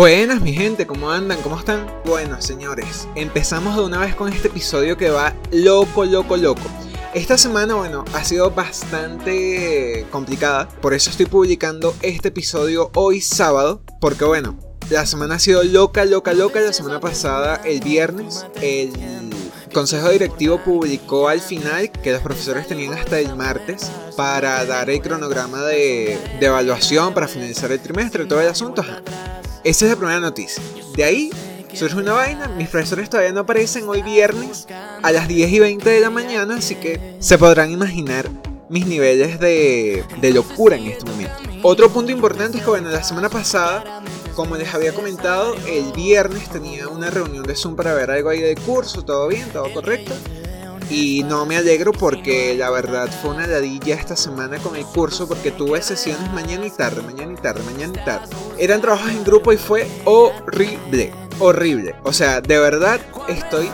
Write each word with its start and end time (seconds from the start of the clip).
Buenas 0.00 0.40
mi 0.40 0.54
gente, 0.54 0.86
¿cómo 0.86 1.10
andan? 1.10 1.42
¿Cómo 1.42 1.58
están? 1.58 1.86
Bueno, 2.06 2.40
señores, 2.40 3.06
empezamos 3.16 3.76
de 3.76 3.82
una 3.82 3.98
vez 3.98 4.14
con 4.14 4.32
este 4.32 4.48
episodio 4.48 4.96
que 4.96 5.10
va 5.10 5.34
loco, 5.52 6.06
loco, 6.06 6.38
loco. 6.38 6.62
Esta 7.12 7.36
semana, 7.36 7.74
bueno, 7.74 8.06
ha 8.14 8.24
sido 8.24 8.50
bastante 8.50 10.06
complicada, 10.10 10.70
por 10.80 10.94
eso 10.94 11.10
estoy 11.10 11.26
publicando 11.26 11.94
este 12.00 12.28
episodio 12.28 12.90
hoy 12.94 13.20
sábado, 13.20 13.82
porque 14.00 14.24
bueno, 14.24 14.58
la 14.88 15.04
semana 15.04 15.34
ha 15.34 15.38
sido 15.38 15.62
loca, 15.64 16.06
loca, 16.06 16.32
loca. 16.32 16.60
La 16.60 16.72
semana 16.72 16.98
pasada, 16.98 17.60
el 17.66 17.80
viernes, 17.80 18.46
el 18.62 18.92
Consejo 19.74 20.08
Directivo 20.08 20.64
publicó 20.64 21.28
al 21.28 21.42
final 21.42 21.92
que 21.92 22.12
los 22.12 22.22
profesores 22.22 22.66
tenían 22.66 22.94
hasta 22.94 23.18
el 23.18 23.36
martes 23.36 23.92
para 24.16 24.64
dar 24.64 24.88
el 24.88 25.02
cronograma 25.02 25.60
de, 25.64 26.18
evaluación, 26.40 27.12
para 27.12 27.28
finalizar 27.28 27.70
el 27.70 27.80
trimestre, 27.80 28.24
todo 28.24 28.40
el 28.40 28.48
asunto. 28.48 28.82
Esa 29.62 29.84
es 29.84 29.90
la 29.90 29.96
primera 29.96 30.20
noticia. 30.20 30.62
De 30.96 31.04
ahí 31.04 31.30
surge 31.74 31.96
una 31.96 32.12
vaina, 32.12 32.48
mis 32.48 32.68
profesores 32.68 33.10
todavía 33.10 33.32
no 33.32 33.40
aparecen 33.40 33.88
hoy 33.88 34.02
viernes 34.02 34.66
a 35.02 35.12
las 35.12 35.28
10 35.28 35.52
y 35.52 35.58
20 35.60 35.88
de 35.88 36.00
la 36.00 36.10
mañana, 36.10 36.56
así 36.56 36.74
que 36.76 37.16
se 37.20 37.38
podrán 37.38 37.70
imaginar 37.70 38.28
mis 38.68 38.86
niveles 38.86 39.38
de, 39.40 40.04
de 40.20 40.30
locura 40.32 40.76
en 40.76 40.86
este 40.86 41.04
momento. 41.04 41.32
Otro 41.62 41.90
punto 41.90 42.10
importante 42.10 42.58
es 42.58 42.64
que, 42.64 42.70
bueno, 42.70 42.88
la 42.88 43.02
semana 43.02 43.28
pasada, 43.28 44.02
como 44.34 44.56
les 44.56 44.72
había 44.74 44.94
comentado, 44.94 45.54
el 45.66 45.92
viernes 45.92 46.48
tenía 46.48 46.88
una 46.88 47.10
reunión 47.10 47.42
de 47.42 47.54
Zoom 47.54 47.76
para 47.76 47.92
ver 47.94 48.10
algo 48.10 48.30
ahí 48.30 48.40
de 48.40 48.54
curso, 48.54 49.04
todo 49.04 49.28
bien, 49.28 49.48
todo 49.50 49.72
correcto. 49.72 50.14
Y 50.90 51.22
no 51.22 51.46
me 51.46 51.56
alegro 51.56 51.92
porque 51.92 52.56
la 52.56 52.68
verdad 52.70 53.08
fue 53.22 53.30
una 53.30 53.46
ladilla 53.46 53.94
esta 53.94 54.16
semana 54.16 54.58
con 54.58 54.74
el 54.74 54.84
curso 54.84 55.28
porque 55.28 55.52
tuve 55.52 55.80
sesiones 55.82 56.32
mañana 56.32 56.66
y 56.66 56.70
tarde, 56.70 57.00
mañana 57.02 57.32
y 57.32 57.36
tarde, 57.36 57.62
mañana 57.62 57.92
y 57.96 58.04
tarde. 58.04 58.36
Eran 58.58 58.80
trabajos 58.80 59.10
en 59.10 59.22
grupo 59.22 59.52
y 59.52 59.56
fue 59.56 59.88
horrible, 60.04 61.12
horrible. 61.38 61.94
O 62.02 62.12
sea, 62.12 62.40
de 62.40 62.58
verdad 62.58 63.00
estoy 63.28 63.70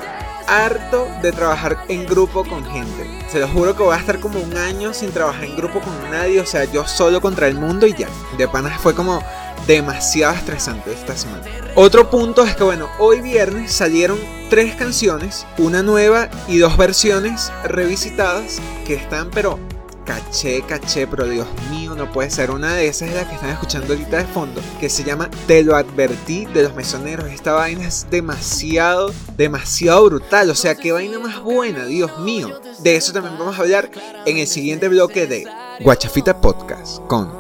harto 0.47 1.09
de 1.23 1.33
trabajar 1.33 1.85
en 1.89 2.07
grupo 2.07 2.45
con 2.45 2.65
gente. 2.67 3.07
Se 3.31 3.41
lo 3.41 3.49
juro 3.49 3.75
que 3.75 3.83
voy 3.83 3.95
a 3.95 3.99
estar 3.99 4.21
como 4.21 4.39
un 4.39 4.57
año 4.57 4.93
sin 4.93 5.11
trabajar 5.11 5.45
en 5.45 5.57
grupo 5.57 5.81
con 5.81 6.11
nadie. 6.11 6.41
O 6.41 6.47
sea, 6.47 6.65
yo 6.65 6.87
solo 6.87 7.21
contra 7.21 7.49
el 7.49 7.55
mundo 7.55 7.87
y 7.87 7.95
ya. 7.95 8.09
De 8.37 8.47
panas 8.47 8.81
fue 8.81 8.95
como 8.95 9.23
demasiado 9.67 10.35
estresante 10.35 10.93
esta 10.93 11.17
semana. 11.17 11.45
Otro 11.75 12.11
punto 12.11 12.45
es 12.45 12.57
que 12.57 12.65
bueno, 12.65 12.89
hoy 12.99 13.21
viernes 13.21 13.73
salieron 13.73 14.19
tres 14.49 14.75
canciones, 14.77 15.47
una 15.59 15.83
nueva 15.83 16.29
y 16.49 16.59
dos 16.59 16.77
versiones 16.77 17.53
revisitadas 17.65 18.59
que 18.87 18.95
están 18.95 19.31
pero 19.31 19.59
caché, 20.07 20.63
caché, 20.63 21.07
pero 21.07 21.27
Dios 21.27 21.47
mío, 21.71 21.95
no 21.95 22.11
puede 22.11 22.31
ser. 22.31 22.51
Una 22.51 22.73
de 22.73 22.87
esas 22.87 23.11
es 23.11 23.17
la 23.17 23.29
que 23.29 23.35
están 23.35 23.51
escuchando 23.51 23.93
ahorita 23.93 24.19
de 24.19 24.25
fondo, 24.25 24.63
que 24.81 24.89
se 24.89 25.05
llama 25.05 25.29
Te 25.47 25.63
lo 25.63 25.77
advertí 25.77 26.47
de 26.47 26.63
los 26.63 26.75
mesoneros. 26.75 27.29
Esta 27.31 27.53
vaina 27.53 27.87
es 27.87 28.07
demasiado, 28.09 29.13
demasiado 29.37 30.05
brutal. 30.07 30.49
O 30.49 30.55
sea, 30.55 30.77
qué 30.77 30.93
vaina 30.93 31.19
más 31.19 31.43
buena, 31.43 31.85
Dios 31.85 32.19
mío. 32.21 32.61
De 32.79 32.97
eso 32.97 33.13
también 33.13 33.37
vamos 33.37 33.59
a 33.59 33.63
hablar 33.63 33.91
en 34.25 34.39
el 34.39 34.47
siguiente 34.47 34.89
bloque 34.89 35.27
de 35.27 35.47
Guachafita 35.81 36.41
Podcast 36.41 37.01
con 37.07 37.31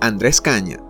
Andrés 0.00 0.40
Caña. 0.40 0.87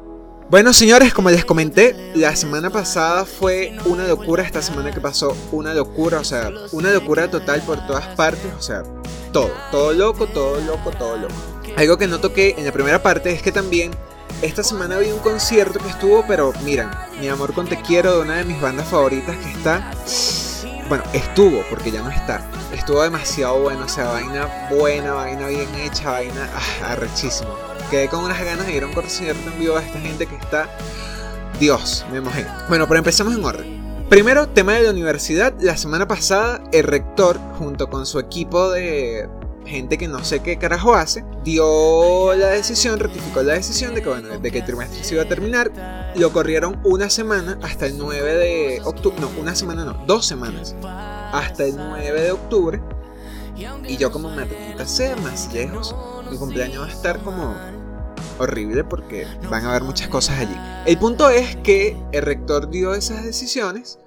Bueno, 0.50 0.72
señores, 0.72 1.12
como 1.12 1.28
les 1.28 1.44
comenté, 1.44 1.94
la 2.14 2.34
semana 2.34 2.70
pasada 2.70 3.26
fue 3.26 3.76
una 3.84 4.06
locura, 4.06 4.42
esta 4.42 4.62
semana 4.62 4.90
que 4.90 4.98
pasó, 4.98 5.36
una 5.52 5.74
locura, 5.74 6.20
o 6.20 6.24
sea, 6.24 6.50
una 6.72 6.90
locura 6.90 7.30
total 7.30 7.60
por 7.60 7.86
todas 7.86 8.06
partes, 8.16 8.50
o 8.58 8.62
sea, 8.62 8.82
todo, 9.30 9.50
todo 9.70 9.92
loco, 9.92 10.26
todo 10.26 10.58
loco, 10.62 10.90
todo 10.92 11.18
loco. 11.18 11.34
Algo 11.76 11.98
que 11.98 12.06
no 12.06 12.18
toqué 12.18 12.54
en 12.56 12.64
la 12.64 12.72
primera 12.72 13.02
parte 13.02 13.30
es 13.30 13.42
que 13.42 13.52
también 13.52 13.90
esta 14.40 14.62
semana 14.62 14.96
vi 14.96 15.10
un 15.10 15.18
concierto 15.18 15.80
que 15.80 15.90
estuvo, 15.90 16.24
pero 16.26 16.54
miran, 16.64 16.92
mi 17.20 17.28
amor 17.28 17.52
con 17.52 17.68
Te 17.68 17.82
Quiero 17.82 18.14
de 18.14 18.22
una 18.22 18.36
de 18.36 18.44
mis 18.46 18.58
bandas 18.58 18.88
favoritas 18.88 19.36
que 19.36 19.50
está, 19.50 19.92
bueno, 20.88 21.04
estuvo, 21.12 21.62
porque 21.68 21.90
ya 21.90 22.00
no 22.00 22.10
está, 22.10 22.40
estuvo 22.72 23.02
demasiado 23.02 23.60
bueno, 23.60 23.84
o 23.84 23.88
sea, 23.88 24.06
vaina 24.06 24.48
buena, 24.70 25.12
vaina 25.12 25.48
bien 25.48 25.68
hecha, 25.74 26.12
vaina 26.12 26.48
ah, 26.54 26.92
arrechísimo 26.92 27.77
quedé 27.90 28.08
con 28.08 28.24
unas 28.24 28.42
ganas 28.44 28.66
de 28.66 28.76
ir 28.76 28.82
a 28.82 28.86
un 28.86 28.92
concierto 28.92 29.50
en 29.50 29.58
vivo 29.58 29.76
a 29.76 29.82
esta 29.82 29.98
gente 30.00 30.26
que 30.26 30.36
está. 30.36 30.68
Dios, 31.58 32.04
me 32.12 32.20
mojé. 32.20 32.46
Bueno, 32.68 32.86
pero 32.86 32.98
empecemos 32.98 33.34
en 33.34 33.44
orden. 33.44 34.06
Primero, 34.08 34.48
tema 34.48 34.74
de 34.74 34.82
la 34.82 34.90
universidad. 34.90 35.54
La 35.60 35.76
semana 35.76 36.06
pasada, 36.08 36.62
el 36.72 36.84
rector, 36.84 37.38
junto 37.58 37.90
con 37.90 38.06
su 38.06 38.18
equipo 38.18 38.70
de 38.70 39.28
gente 39.66 39.98
que 39.98 40.08
no 40.08 40.24
sé 40.24 40.40
qué 40.40 40.56
carajo 40.56 40.94
hace, 40.94 41.24
dio 41.44 42.34
la 42.34 42.48
decisión, 42.48 42.98
ratificó 42.98 43.42
la 43.42 43.54
decisión 43.54 43.94
de 43.94 44.02
que, 44.02 44.08
bueno, 44.08 44.38
de 44.38 44.50
que 44.50 44.58
el 44.58 44.64
trimestre 44.64 45.04
se 45.04 45.14
iba 45.14 45.24
a 45.24 45.28
terminar. 45.28 46.12
Lo 46.16 46.32
corrieron 46.32 46.80
una 46.84 47.10
semana 47.10 47.58
hasta 47.62 47.86
el 47.86 47.98
9 47.98 48.34
de 48.34 48.80
octubre. 48.84 49.20
No, 49.20 49.30
una 49.38 49.54
semana 49.54 49.84
no, 49.84 50.02
dos 50.06 50.24
semanas. 50.26 50.74
Hasta 50.82 51.64
el 51.64 51.76
9 51.76 52.22
de 52.22 52.32
octubre. 52.32 52.80
Y 53.86 53.96
yo 53.96 54.10
como 54.10 54.30
me 54.30 54.46
sea 54.86 55.16
más 55.16 55.52
lejos, 55.52 55.94
mi 56.30 56.36
cumpleaños 56.38 56.82
va 56.82 56.86
a 56.86 56.92
estar 56.92 57.18
como 57.20 57.54
horrible 58.38 58.84
porque 58.84 59.26
van 59.50 59.64
a 59.64 59.70
haber 59.70 59.82
muchas 59.82 60.08
cosas 60.08 60.38
allí. 60.38 60.56
El 60.86 60.98
punto 60.98 61.30
es 61.30 61.56
que 61.56 61.96
el 62.12 62.22
rector 62.22 62.70
dio 62.70 62.94
esas 62.94 63.24
decisiones 63.24 63.98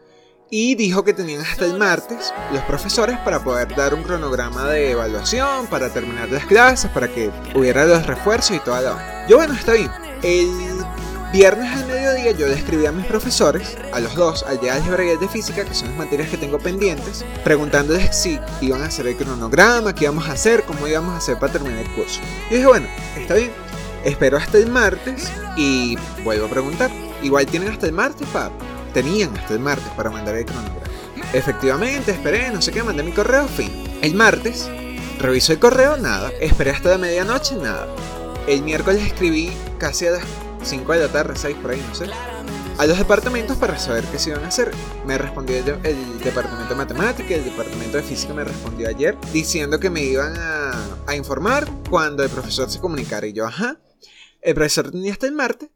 y 0.50 0.76
dijo 0.76 1.04
que 1.04 1.14
tenían 1.14 1.42
hasta 1.42 1.66
el 1.66 1.78
martes 1.78 2.34
los 2.52 2.62
profesores 2.64 3.18
para 3.20 3.44
poder 3.44 3.74
dar 3.74 3.94
un 3.94 4.04
cronograma 4.04 4.68
de 4.68 4.92
evaluación, 4.92 5.66
para 5.68 5.90
terminar 5.90 6.30
las 6.30 6.46
clases, 6.46 6.92
para 6.92 7.08
que 7.08 7.32
hubiera 7.56 7.86
los 7.86 8.06
refuerzos 8.06 8.58
y 8.58 8.60
toda 8.60 8.82
la... 8.82 9.26
Yo 9.30 9.38
bueno, 9.38 9.54
está 9.54 9.74
bien. 9.74 9.90
El 10.22 10.50
viernes 11.32 11.72
al 11.72 11.88
mediodía 11.88 12.32
yo 12.32 12.48
le 12.48 12.56
escribí 12.56 12.86
a 12.86 12.92
mis 12.92 13.06
profesores, 13.06 13.78
a 13.94 14.02
los 14.02 14.16
dos, 14.16 14.44
al 14.44 14.60
de 14.60 14.70
álgebra 14.70 15.06
y 15.06 15.12
al 15.12 15.20
de 15.20 15.30
física, 15.30 15.64
que 15.64 15.74
son 15.74 15.88
las 15.90 15.98
materias 15.98 16.30
que 16.30 16.38
tengo 16.38 16.60
pendientes, 16.60 17.24
preguntándoles 17.46 18.14
si 18.14 18.38
iban 18.60 18.82
a 18.82 18.88
hacer 18.88 19.08
el 19.08 19.16
cronograma, 19.16 19.96
qué 19.96 20.04
íbamos 20.04 20.28
a 20.28 20.34
hacer, 20.34 20.64
cómo 20.64 20.86
íbamos 20.88 21.14
a 21.14 21.18
hacer 21.18 21.40
para 21.40 21.54
terminar 21.54 21.80
el 21.80 21.92
curso. 21.94 22.20
Y 22.50 22.56
dije, 22.56 22.68
bueno, 22.68 22.88
está 23.18 23.36
bien, 23.36 23.52
Espero 24.04 24.38
hasta 24.38 24.58
el 24.58 24.68
martes 24.68 25.32
y 25.56 25.98
vuelvo 26.24 26.48
a 26.48 26.50
preguntar. 26.50 26.92
Igual 27.22 27.46
tienen 27.46 27.70
hasta 27.70 27.86
el 27.86 27.94
martes 27.94 28.28
para... 28.30 28.52
Tenían 28.94 29.36
hasta 29.38 29.54
el 29.54 29.60
martes 29.60 29.88
para 29.96 30.10
mandar 30.10 30.36
el 30.36 30.46
cronograma. 30.46 30.82
Efectivamente, 31.34 32.12
esperé, 32.12 32.50
no 32.52 32.62
sé 32.62 32.72
qué, 32.72 32.84
mandé 32.84 33.04
mi 33.04 33.14
correo, 33.14 33.48
fin. 33.48 33.72
El 34.02 34.16
martes, 34.16 34.70
reviso 35.20 35.54
el 35.54 35.60
correo, 35.60 35.96
nada. 35.98 36.30
Esperé 36.42 36.72
hasta 36.72 36.90
la 36.90 36.98
medianoche, 36.98 37.56
nada. 37.56 37.88
El 38.48 38.64
miércoles 38.64 39.04
escribí 39.06 39.52
casi 39.78 40.08
a 40.08 40.12
las 40.12 40.24
5 40.64 40.92
de 40.92 41.00
la 41.00 41.08
tarde, 41.08 41.34
6 41.36 41.56
por 41.62 41.72
ahí, 41.72 41.82
no 41.88 41.96
sé. 41.96 42.08
A 42.78 42.86
los 42.86 42.98
departamentos 42.98 43.56
para 43.58 43.78
saber 43.78 44.04
qué 44.06 44.18
se 44.18 44.32
iban 44.32 44.44
a 44.44 44.48
hacer. 44.48 44.72
Me 45.06 45.18
respondió 45.18 45.58
el, 45.58 45.70
el 45.86 46.20
departamento 46.20 46.70
de 46.70 46.76
matemática, 46.76 47.36
el 47.36 47.46
departamento 47.46 47.98
de 47.98 48.04
física 48.04 48.34
me 48.34 48.44
respondió 48.44 48.90
ayer 48.90 49.16
diciendo 49.32 49.80
que 49.80 49.90
me 49.90 50.04
iban 50.04 50.34
a 50.36 51.16
informar 51.16 51.68
cuando 51.90 52.24
el 52.24 52.30
profesor 52.30 52.70
se 52.70 52.80
comunicara. 52.80 53.28
Y 53.28 53.34
yo, 53.34 53.46
ajá. 53.46 53.78
El 54.42 54.56
profesor 54.56 54.92
tenía 54.92 55.14
hasta 55.14 55.28
el 55.28 55.34
martes 55.34 55.70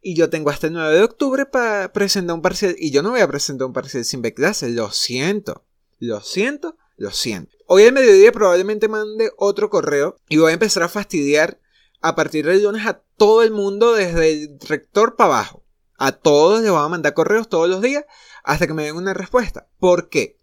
y 0.00 0.14
yo 0.14 0.28
tengo 0.28 0.50
hasta 0.50 0.66
el 0.66 0.74
9 0.74 0.94
de 0.96 1.02
octubre 1.02 1.46
para 1.46 1.92
presentar 1.92 2.34
un 2.34 2.42
parcial 2.42 2.74
y 2.78 2.90
yo 2.90 3.02
no 3.02 3.10
voy 3.10 3.20
a 3.20 3.28
presentar 3.28 3.66
un 3.66 3.72
parcial 3.72 4.04
sin 4.04 4.22
clase, 4.22 4.70
lo 4.70 4.90
siento, 4.90 5.64
lo 5.98 6.20
siento, 6.20 6.76
lo 6.96 7.10
siento. 7.10 7.56
Hoy 7.66 7.84
al 7.84 7.92
mediodía 7.92 8.32
probablemente 8.32 8.88
mande 8.88 9.30
otro 9.38 9.70
correo 9.70 10.16
y 10.28 10.36
voy 10.36 10.50
a 10.50 10.54
empezar 10.54 10.82
a 10.82 10.88
fastidiar 10.88 11.60
a 12.00 12.16
partir 12.16 12.44
del 12.44 12.64
lunes 12.64 12.86
a 12.86 13.00
todo 13.16 13.42
el 13.42 13.52
mundo 13.52 13.94
desde 13.94 14.32
el 14.32 14.58
rector 14.60 15.16
para 15.16 15.34
abajo. 15.34 15.64
A 15.96 16.12
todos 16.12 16.60
les 16.60 16.70
voy 16.70 16.84
a 16.84 16.88
mandar 16.88 17.14
correos 17.14 17.48
todos 17.48 17.70
los 17.70 17.80
días 17.80 18.04
hasta 18.42 18.66
que 18.66 18.74
me 18.74 18.82
den 18.82 18.96
una 18.96 19.14
respuesta. 19.14 19.68
¿Por 19.78 20.08
qué? 20.08 20.36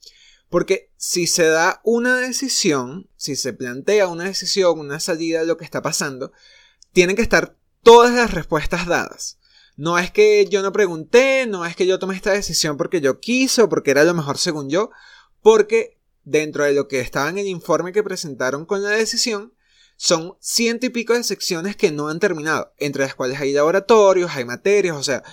Porque 0.49 0.89
si 0.95 1.27
se 1.27 1.43
da 1.43 1.81
una 1.83 2.17
decisión, 2.17 3.09
si 3.17 3.35
se 3.35 3.53
plantea 3.53 4.07
una 4.07 4.23
decisión, 4.23 4.79
una 4.79 5.01
salida 5.01 5.41
de 5.41 5.45
lo 5.45 5.57
que 5.57 5.65
está 5.65 5.81
pasando, 5.81 6.31
tienen 6.93 7.15
que 7.15 7.21
estar 7.21 7.58
todas 7.83 8.13
las 8.13 8.31
respuestas 8.31 8.85
dadas. 8.85 9.37
No 9.75 9.97
es 9.97 10.11
que 10.11 10.45
yo 10.45 10.61
no 10.61 10.73
pregunté, 10.73 11.45
no 11.47 11.65
es 11.65 11.75
que 11.75 11.87
yo 11.87 11.99
tomé 11.99 12.15
esta 12.15 12.31
decisión 12.31 12.75
porque 12.75 12.99
yo 12.99 13.19
quiso, 13.19 13.69
porque 13.69 13.91
era 13.91 14.03
lo 14.03 14.13
mejor 14.13 14.37
según 14.37 14.69
yo, 14.69 14.89
porque 15.41 15.99
dentro 16.23 16.65
de 16.65 16.73
lo 16.73 16.87
que 16.87 16.99
estaba 16.99 17.29
en 17.29 17.37
el 17.37 17.47
informe 17.47 17.93
que 17.93 18.03
presentaron 18.03 18.65
con 18.65 18.83
la 18.83 18.89
decisión, 18.89 19.53
son 19.95 20.37
ciento 20.39 20.85
y 20.85 20.89
pico 20.89 21.13
de 21.13 21.23
secciones 21.23 21.75
que 21.75 21.91
no 21.91 22.07
han 22.07 22.19
terminado, 22.19 22.73
entre 22.77 23.03
las 23.03 23.15
cuales 23.15 23.39
hay 23.39 23.51
laboratorios, 23.51 24.31
hay 24.33 24.45
materias, 24.45 24.95
o 24.95 25.03
sea, 25.03 25.23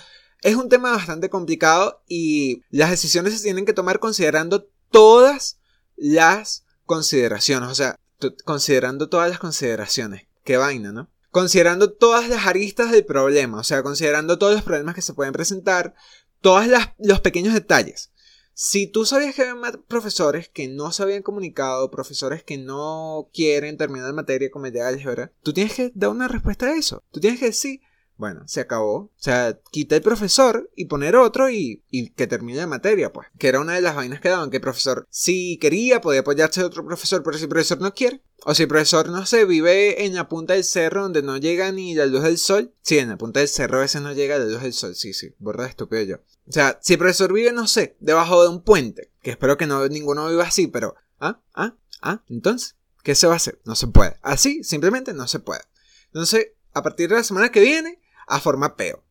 es 0.41 0.55
un 0.55 0.69
tema 0.69 0.91
bastante 0.91 1.29
complicado 1.29 2.03
y 2.07 2.61
las 2.69 2.89
decisiones 2.89 3.33
se 3.33 3.43
tienen 3.43 3.65
que 3.65 3.73
tomar 3.73 3.99
considerando 3.99 4.67
todas 4.91 5.59
las 5.95 6.65
consideraciones, 6.85 7.69
o 7.69 7.75
sea, 7.75 7.99
considerando 8.45 9.09
todas 9.09 9.29
las 9.29 9.39
consideraciones. 9.39 10.27
Qué 10.43 10.57
vaina, 10.57 10.91
¿no? 10.91 11.09
Considerando 11.37 11.93
todas 11.93 12.29
las 12.29 12.47
aristas 12.47 12.89
del 12.89 13.05
problema, 13.05 13.59
o 13.59 13.63
sea, 13.63 13.83
considerando 13.83 14.39
todos 14.39 14.55
los 14.55 14.63
problemas 14.63 14.95
que 14.95 15.03
se 15.03 15.13
pueden 15.13 15.33
presentar, 15.33 15.93
todos 16.41 16.65
los 16.97 17.21
pequeños 17.21 17.53
detalles. 17.53 18.11
Si 18.55 18.87
tú 18.87 19.05
sabías 19.05 19.35
que 19.35 19.43
había 19.43 19.71
profesores 19.87 20.49
que 20.49 20.67
no 20.67 20.91
se 20.91 21.03
habían 21.03 21.21
comunicado, 21.21 21.91
profesores 21.91 22.41
que 22.41 22.57
no 22.57 23.29
quieren 23.35 23.77
terminar 23.77 24.07
la 24.07 24.13
materia 24.13 24.49
de 24.49 24.81
álgebra, 24.81 25.31
tú 25.43 25.53
tienes 25.53 25.75
que 25.75 25.91
dar 25.93 26.09
una 26.09 26.27
respuesta 26.27 26.65
a 26.65 26.75
eso. 26.75 27.03
Tú 27.11 27.19
tienes 27.19 27.39
que 27.39 27.45
decir, 27.45 27.81
Bueno, 28.17 28.43
se 28.47 28.61
acabó. 28.61 28.95
O 28.95 29.11
sea, 29.15 29.59
quita 29.71 29.95
el 29.95 30.01
profesor 30.01 30.69
y 30.75 30.85
poner 30.85 31.15
otro 31.15 31.49
y, 31.49 31.83
y, 31.89 32.09
que 32.09 32.27
termine 32.27 32.57
la 32.57 32.67
materia, 32.67 33.13
pues. 33.13 33.27
Que 33.37 33.47
era 33.47 33.59
una 33.59 33.75
de 33.75 33.81
las 33.81 33.95
vainas 33.95 34.19
que 34.19 34.29
daban, 34.29 34.49
que 34.49 34.57
el 34.57 34.61
profesor, 34.61 35.07
si 35.09 35.57
quería, 35.57 36.01
podía 36.01 36.21
apoyarse 36.21 36.61
de 36.61 36.65
otro 36.65 36.85
profesor, 36.85 37.21
pero 37.23 37.37
si 37.37 37.43
el 37.43 37.49
profesor 37.49 37.79
no 37.79 37.93
quiere, 37.93 38.23
o 38.43 38.55
si 38.55 38.63
el 38.63 38.69
profesor, 38.69 39.09
no 39.09 39.25
sé, 39.25 39.45
vive 39.45 40.05
en 40.05 40.15
la 40.15 40.27
punta 40.27 40.53
del 40.53 40.63
cerro 40.63 41.03
donde 41.03 41.21
no 41.21 41.37
llega 41.37 41.71
ni 41.71 41.93
la 41.93 42.05
luz 42.07 42.23
del 42.23 42.37
sol. 42.37 42.73
Sí, 42.81 42.97
en 42.97 43.09
la 43.09 43.17
punta 43.17 43.39
del 43.39 43.49
cerro 43.49 43.77
a 43.77 43.81
veces 43.81 44.01
no 44.01 44.13
llega 44.13 44.39
la 44.39 44.45
luz 44.45 44.61
del 44.61 44.73
sol. 44.73 44.95
Sí, 44.95 45.13
sí, 45.13 45.33
borra 45.37 45.67
estúpido 45.67 46.01
yo. 46.01 46.17
O 46.47 46.51
sea, 46.51 46.79
si 46.81 46.93
el 46.93 46.99
profesor 46.99 47.31
vive, 47.33 47.51
no 47.51 47.67
sé, 47.67 47.97
debajo 47.99 48.41
de 48.41 48.49
un 48.49 48.63
puente, 48.63 49.11
que 49.21 49.31
espero 49.31 49.57
que 49.57 49.67
no 49.67 49.87
ninguno 49.87 50.27
viva 50.29 50.45
así, 50.45 50.67
pero... 50.67 50.95
¿Ah? 51.19 51.41
¿Ah? 51.53 51.75
¿Ah? 52.01 52.23
Entonces, 52.29 52.75
¿qué 53.03 53.15
se 53.15 53.27
va 53.27 53.33
a 53.33 53.37
hacer? 53.37 53.59
No 53.65 53.75
se 53.75 53.87
puede. 53.87 54.17
Así, 54.21 54.63
simplemente 54.63 55.13
no 55.13 55.27
se 55.27 55.39
puede. 55.39 55.61
Entonces, 56.07 56.51
a 56.73 56.83
partir 56.83 57.09
de 57.09 57.15
la 57.15 57.23
semana 57.23 57.49
que 57.49 57.59
viene, 57.59 57.99
a 58.27 58.39
formar 58.39 58.75
peo. 58.75 59.03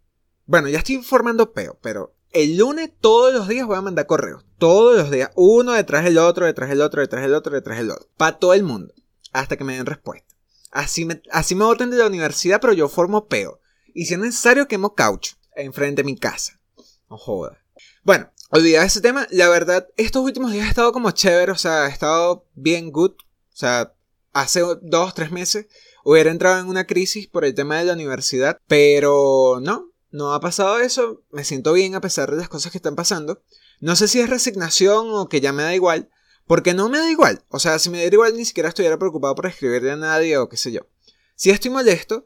Bueno, 0.44 0.68
ya 0.68 0.78
estoy 0.78 1.02
formando 1.02 1.52
peo, 1.52 1.78
pero 1.82 2.14
el 2.30 2.56
lunes 2.56 2.90
todos 3.00 3.32
los 3.32 3.48
días 3.48 3.66
voy 3.66 3.76
a 3.76 3.82
mandar 3.82 4.06
correos. 4.06 4.44
Todos 4.58 4.96
los 4.96 5.10
días, 5.10 5.30
uno 5.34 5.72
detrás 5.72 6.04
del 6.04 6.18
otro, 6.18 6.46
detrás 6.46 6.68
del 6.68 6.82
otro, 6.82 7.00
detrás 7.00 7.22
del 7.22 7.34
otro, 7.34 7.52
detrás 7.52 7.78
del 7.78 7.90
otro. 7.90 8.08
Para 8.16 8.38
todo 8.38 8.54
el 8.54 8.62
mundo. 8.62 8.94
Hasta 9.32 9.56
que 9.56 9.64
me 9.64 9.74
den 9.74 9.86
respuesta. 9.86 10.34
Así 10.70 11.04
me, 11.04 11.22
así 11.30 11.54
me 11.54 11.64
voten 11.64 11.90
de 11.90 11.96
la 11.96 12.06
universidad, 12.06 12.60
pero 12.60 12.72
yo 12.72 12.88
formo 12.88 13.26
peo. 13.26 13.60
Y 13.94 14.06
si 14.06 14.14
es 14.14 14.20
necesario, 14.20 14.68
quemo 14.68 14.94
caucho 14.94 15.36
enfrente 15.56 16.02
de 16.02 16.06
mi 16.06 16.16
casa. 16.16 16.60
No 17.08 17.16
joda. 17.16 17.58
Bueno, 18.02 18.30
olvidad 18.50 18.84
ese 18.84 19.00
tema. 19.00 19.26
La 19.30 19.48
verdad, 19.48 19.88
estos 19.96 20.22
últimos 20.22 20.52
días 20.52 20.66
he 20.66 20.68
estado 20.68 20.92
como 20.92 21.10
chévere, 21.10 21.52
o 21.52 21.56
sea, 21.56 21.86
he 21.86 21.90
estado 21.90 22.46
bien 22.54 22.92
good. 22.92 23.12
O 23.12 23.56
sea, 23.56 23.94
hace 24.32 24.62
dos, 24.82 25.14
tres 25.14 25.32
meses 25.32 25.66
hubiera 26.08 26.30
entrado 26.30 26.60
en 26.60 26.68
una 26.68 26.86
crisis 26.86 27.26
por 27.26 27.44
el 27.44 27.56
tema 27.56 27.78
de 27.78 27.84
la 27.84 27.94
universidad, 27.94 28.60
pero 28.68 29.58
no, 29.60 29.90
no 30.12 30.34
ha 30.34 30.40
pasado 30.40 30.78
eso, 30.78 31.24
me 31.32 31.42
siento 31.42 31.72
bien 31.72 31.96
a 31.96 32.00
pesar 32.00 32.30
de 32.30 32.36
las 32.36 32.48
cosas 32.48 32.70
que 32.70 32.78
están 32.78 32.94
pasando. 32.94 33.42
No 33.80 33.96
sé 33.96 34.06
si 34.06 34.20
es 34.20 34.30
resignación 34.30 35.08
o 35.10 35.28
que 35.28 35.40
ya 35.40 35.52
me 35.52 35.64
da 35.64 35.74
igual, 35.74 36.08
porque 36.46 36.74
no 36.74 36.88
me 36.88 36.98
da 36.98 37.10
igual, 37.10 37.44
o 37.48 37.58
sea, 37.58 37.80
si 37.80 37.90
me 37.90 37.98
diera 37.98 38.14
igual 38.14 38.36
ni 38.36 38.44
siquiera 38.44 38.68
estuviera 38.68 39.00
preocupado 39.00 39.34
por 39.34 39.46
escribirle 39.46 39.90
a 39.90 39.96
nadie 39.96 40.38
o 40.38 40.48
qué 40.48 40.56
sé 40.56 40.70
yo. 40.70 40.82
Si 41.34 41.50
estoy 41.50 41.72
molesto, 41.72 42.24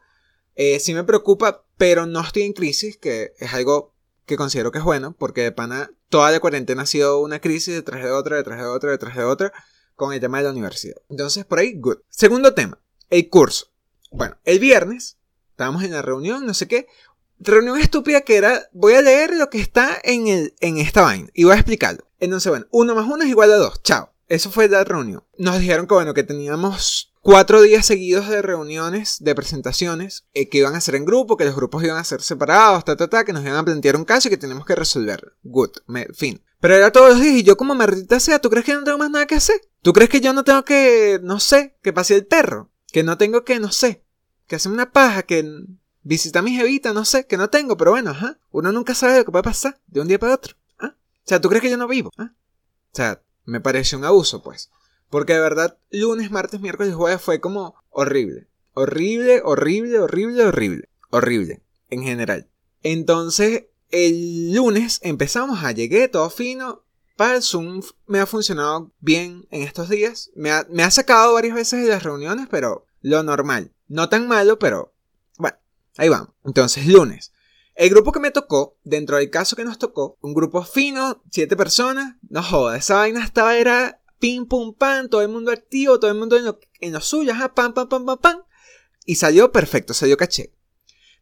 eh, 0.57 0.79
sí 0.79 0.93
me 0.93 1.05
preocupa, 1.05 1.65
pero 1.79 2.05
no 2.05 2.21
estoy 2.21 2.43
en 2.43 2.53
crisis, 2.53 2.99
que 2.99 3.33
es 3.39 3.55
algo 3.55 3.95
que 4.27 4.37
considero 4.37 4.73
que 4.73 4.79
es 4.79 4.85
bueno, 4.85 5.17
porque 5.19 5.41
de 5.41 5.53
pana 5.53 5.91
toda 6.11 6.31
la 6.31 6.41
cuarentena 6.41 6.83
ha 6.83 6.87
sido 6.87 7.23
una 7.23 7.41
crisis 7.41 7.73
detrás 7.73 8.05
de 8.05 8.11
otra, 8.11 8.37
detrás 8.37 8.59
de 8.59 8.67
otra, 8.67 8.91
detrás 8.91 9.17
de 9.17 9.25
otra, 9.25 9.55
con 9.95 10.13
el 10.13 10.21
tema 10.21 10.37
de 10.37 10.45
la 10.45 10.51
universidad. 10.51 10.97
Entonces, 11.09 11.47
por 11.47 11.61
ahí, 11.61 11.81
good. 11.81 12.01
Segundo 12.11 12.53
tema, 12.53 12.79
el 13.09 13.31
curso. 13.31 13.70
Bueno, 14.11 14.37
el 14.45 14.59
viernes 14.59 15.17
estábamos 15.51 15.83
en 15.83 15.93
la 15.93 16.03
reunión, 16.03 16.47
no 16.47 16.55
sé 16.55 16.69
qué. 16.69 16.87
Reunión 17.39 17.79
estúpida 17.79 18.21
que 18.23 18.37
era, 18.37 18.69
voy 18.73 18.95
a 18.95 19.03
leer 19.03 19.35
lo 19.35 19.49
que 19.51 19.61
está 19.61 19.99
en, 20.03 20.29
el, 20.29 20.55
en 20.61 20.79
esta 20.79 21.03
vaina 21.03 21.29
y 21.35 21.45
voy 21.45 21.53
a 21.53 21.57
explicarlo. 21.57 22.07
Entonces, 22.19 22.51
bueno, 22.51 22.67
uno 22.71 22.95
más 22.95 23.07
uno 23.07 23.23
es 23.23 23.31
igual 23.31 23.53
a 23.53 23.57
dos. 23.57 23.83
Chao. 23.83 24.13
Eso 24.29 24.51
fue 24.51 24.69
la 24.69 24.85
reunión. 24.85 25.25
Nos 25.39 25.59
dijeron 25.59 25.87
que, 25.87 25.95
bueno, 25.95 26.15
que 26.15 26.23
teníamos 26.23 27.13
cuatro 27.21 27.63
días 27.63 27.85
seguidos 27.85 28.29
de 28.29 28.43
reuniones, 28.43 29.17
de 29.21 29.35
presentaciones, 29.35 30.25
eh, 30.35 30.49
que 30.49 30.59
iban 30.59 30.77
a 30.77 30.81
ser 30.81 30.95
en 30.95 31.05
grupo, 31.05 31.37
que 31.37 31.45
los 31.45 31.57
grupos 31.57 31.83
iban 31.83 31.97
a 31.97 32.05
ser 32.05 32.23
separados, 32.23 32.85
ta, 32.85 32.97
ta, 32.97 33.09
ta, 33.09 33.25
que 33.25 33.33
nos 33.33 33.43
iban 33.43 33.57
a 33.57 33.65
plantear 33.65 33.97
un 33.97 34.05
caso 34.05 34.29
y 34.29 34.31
que 34.31 34.37
teníamos 34.37 34.67
que 34.67 34.77
resolverlo. 34.77 35.33
Good. 35.43 35.71
Me, 35.87 36.07
fin. 36.15 36.43
Pero 36.61 36.77
era 36.77 36.93
todos 36.93 37.11
los 37.11 37.21
días 37.21 37.37
y 37.37 37.43
yo 37.43 37.57
como 37.57 37.75
maldita 37.75 38.21
sea, 38.21 38.39
¿tú 38.39 38.51
crees 38.51 38.67
que 38.67 38.75
no 38.75 38.85
tengo 38.85 38.99
más 38.99 39.11
nada 39.11 39.27
que 39.27 39.35
hacer? 39.35 39.61
¿Tú 39.83 39.93
crees 39.93 40.11
que 40.11 40.21
yo 40.21 40.33
no 40.33 40.45
tengo 40.45 40.65
que, 40.65 41.19
no 41.23 41.41
sé, 41.41 41.77
que 41.83 41.93
pase 41.93 42.15
el 42.15 42.27
perro? 42.27 42.71
Que 42.93 43.03
no 43.03 43.19
tengo 43.19 43.45
que, 43.45 43.61
no 43.61 43.71
sé, 43.73 44.05
que 44.47 44.57
hacer 44.57 44.73
una 44.73 44.93
paja, 44.93 45.23
que 45.23 45.45
visita 46.03 46.41
a 46.41 46.43
mi 46.43 46.55
jevita, 46.55 46.93
no 46.93 47.05
sé, 47.05 47.27
que 47.27 47.37
no 47.37 47.51
tengo, 47.51 47.77
pero 47.77 47.93
bueno, 47.93 48.11
ajá. 48.11 48.39
Uno 48.51 48.73
nunca 48.73 48.95
sabe 48.95 49.19
lo 49.19 49.25
que 49.25 49.31
puede 49.31 49.45
pasar 49.45 49.81
de 49.87 50.01
un 50.01 50.09
día 50.09 50.19
para 50.19 50.35
otro. 50.35 50.57
¿ah? 50.79 50.95
O 50.97 51.29
sea, 51.29 51.41
¿tú 51.41 51.49
crees 51.49 51.63
que 51.63 51.71
yo 51.71 51.77
no 51.77 51.89
vivo? 51.89 52.11
¿ah? 52.19 52.33
O 52.93 52.97
sea, 52.97 53.23
me 53.45 53.61
pareció 53.61 53.99
un 53.99 54.05
abuso, 54.05 54.43
pues. 54.43 54.71
Porque 55.09 55.35
de 55.35 55.41
verdad, 55.41 55.79
lunes, 55.91 56.31
martes, 56.31 56.61
miércoles 56.61 56.93
y 56.93 56.97
jueves 56.97 57.21
fue 57.21 57.41
como 57.41 57.75
horrible. 57.91 58.49
Horrible, 58.75 59.43
horrible, 59.45 59.99
horrible, 59.99 60.45
horrible. 60.45 60.89
Horrible, 61.11 61.63
en 61.91 62.03
general. 62.03 62.49
Entonces, 62.83 63.65
el 63.91 64.55
lunes 64.55 65.01
empezamos 65.03 65.65
a 65.65 65.73
llegué 65.73 66.09
todo 66.09 66.31
fino. 66.31 66.85
El 67.21 67.43
Zoom 67.43 67.83
me 68.07 68.19
ha 68.19 68.27
funcionado 68.27 68.93
bien 69.01 69.47
en 69.51 69.63
estos 69.63 69.89
días. 69.89 70.31
Me 70.35 70.51
ha, 70.51 70.67
me 70.71 70.83
ha 70.83 70.91
sacado 70.91 71.35
varias 71.35 71.55
veces 71.55 71.83
de 71.83 71.91
las 71.91 72.03
reuniones, 72.03 72.49
pero 72.51 72.87
lo 73.03 73.23
normal. 73.23 73.73
No 73.89 74.09
tan 74.09 74.27
malo, 74.27 74.59
pero 74.59 74.95
bueno, 75.37 75.59
ahí 75.97 76.09
vamos. 76.09 76.31
Entonces, 76.45 76.87
lunes. 76.87 77.33
El 77.75 77.91
grupo 77.91 78.13
que 78.13 78.21
me 78.21 78.31
tocó, 78.31 78.79
dentro 78.85 79.17
del 79.17 79.31
caso 79.31 79.57
que 79.57 79.65
nos 79.65 79.79
tocó, 79.79 80.19
un 80.21 80.35
grupo 80.35 80.63
fino, 80.65 81.23
siete 81.31 81.57
personas, 81.57 82.17
no 82.29 82.43
joda, 82.43 82.77
esa 82.77 82.97
vaina 82.97 83.25
estaba, 83.25 83.57
era 83.57 84.03
pim 84.19 84.47
pum 84.47 84.75
pam, 84.75 85.09
todo 85.09 85.23
el 85.23 85.29
mundo 85.29 85.51
activo, 85.51 85.99
todo 85.99 86.11
el 86.11 86.17
mundo 86.19 86.37
en 86.37 86.45
lo, 86.45 86.59
en 86.81 86.93
lo 86.93 87.01
suyo, 87.01 87.33
ajá, 87.33 87.55
pam, 87.55 87.73
pam, 87.73 87.89
pam, 87.89 88.05
pam, 88.05 88.19
pam. 88.19 88.43
Y 89.07 89.17
salió 89.17 89.51
perfecto, 89.51 89.95
salió 89.95 90.17
caché. 90.17 90.53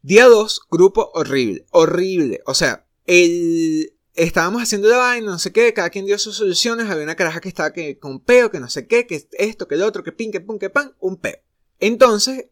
Día 0.01 0.27
2, 0.27 0.61
grupo 0.71 1.11
horrible, 1.13 1.65
horrible. 1.71 2.41
O 2.45 2.53
sea, 2.53 2.87
el, 3.05 3.93
estábamos 4.23 4.61
haciendo 4.61 4.89
la 4.89 4.97
vaina, 4.97 5.31
no 5.31 5.39
sé 5.39 5.51
qué, 5.51 5.73
cada 5.73 5.89
quien 5.89 6.05
dio 6.05 6.17
sus 6.17 6.35
soluciones, 6.35 6.89
había 6.89 7.03
una 7.03 7.15
caraja 7.15 7.39
que 7.39 7.49
estaba 7.49 7.73
que, 7.73 7.97
con 7.97 8.19
peo, 8.19 8.51
que 8.51 8.59
no 8.59 8.69
sé 8.69 8.87
qué, 8.87 9.07
que 9.07 9.27
esto, 9.33 9.67
que 9.67 9.75
el 9.75 9.83
otro, 9.83 10.03
que 10.03 10.11
pin, 10.11 10.31
que 10.31 10.41
pum, 10.41 10.59
que 10.59 10.69
pan, 10.69 10.95
un 10.99 11.17
peo. 11.17 11.37
Entonces, 11.79 12.47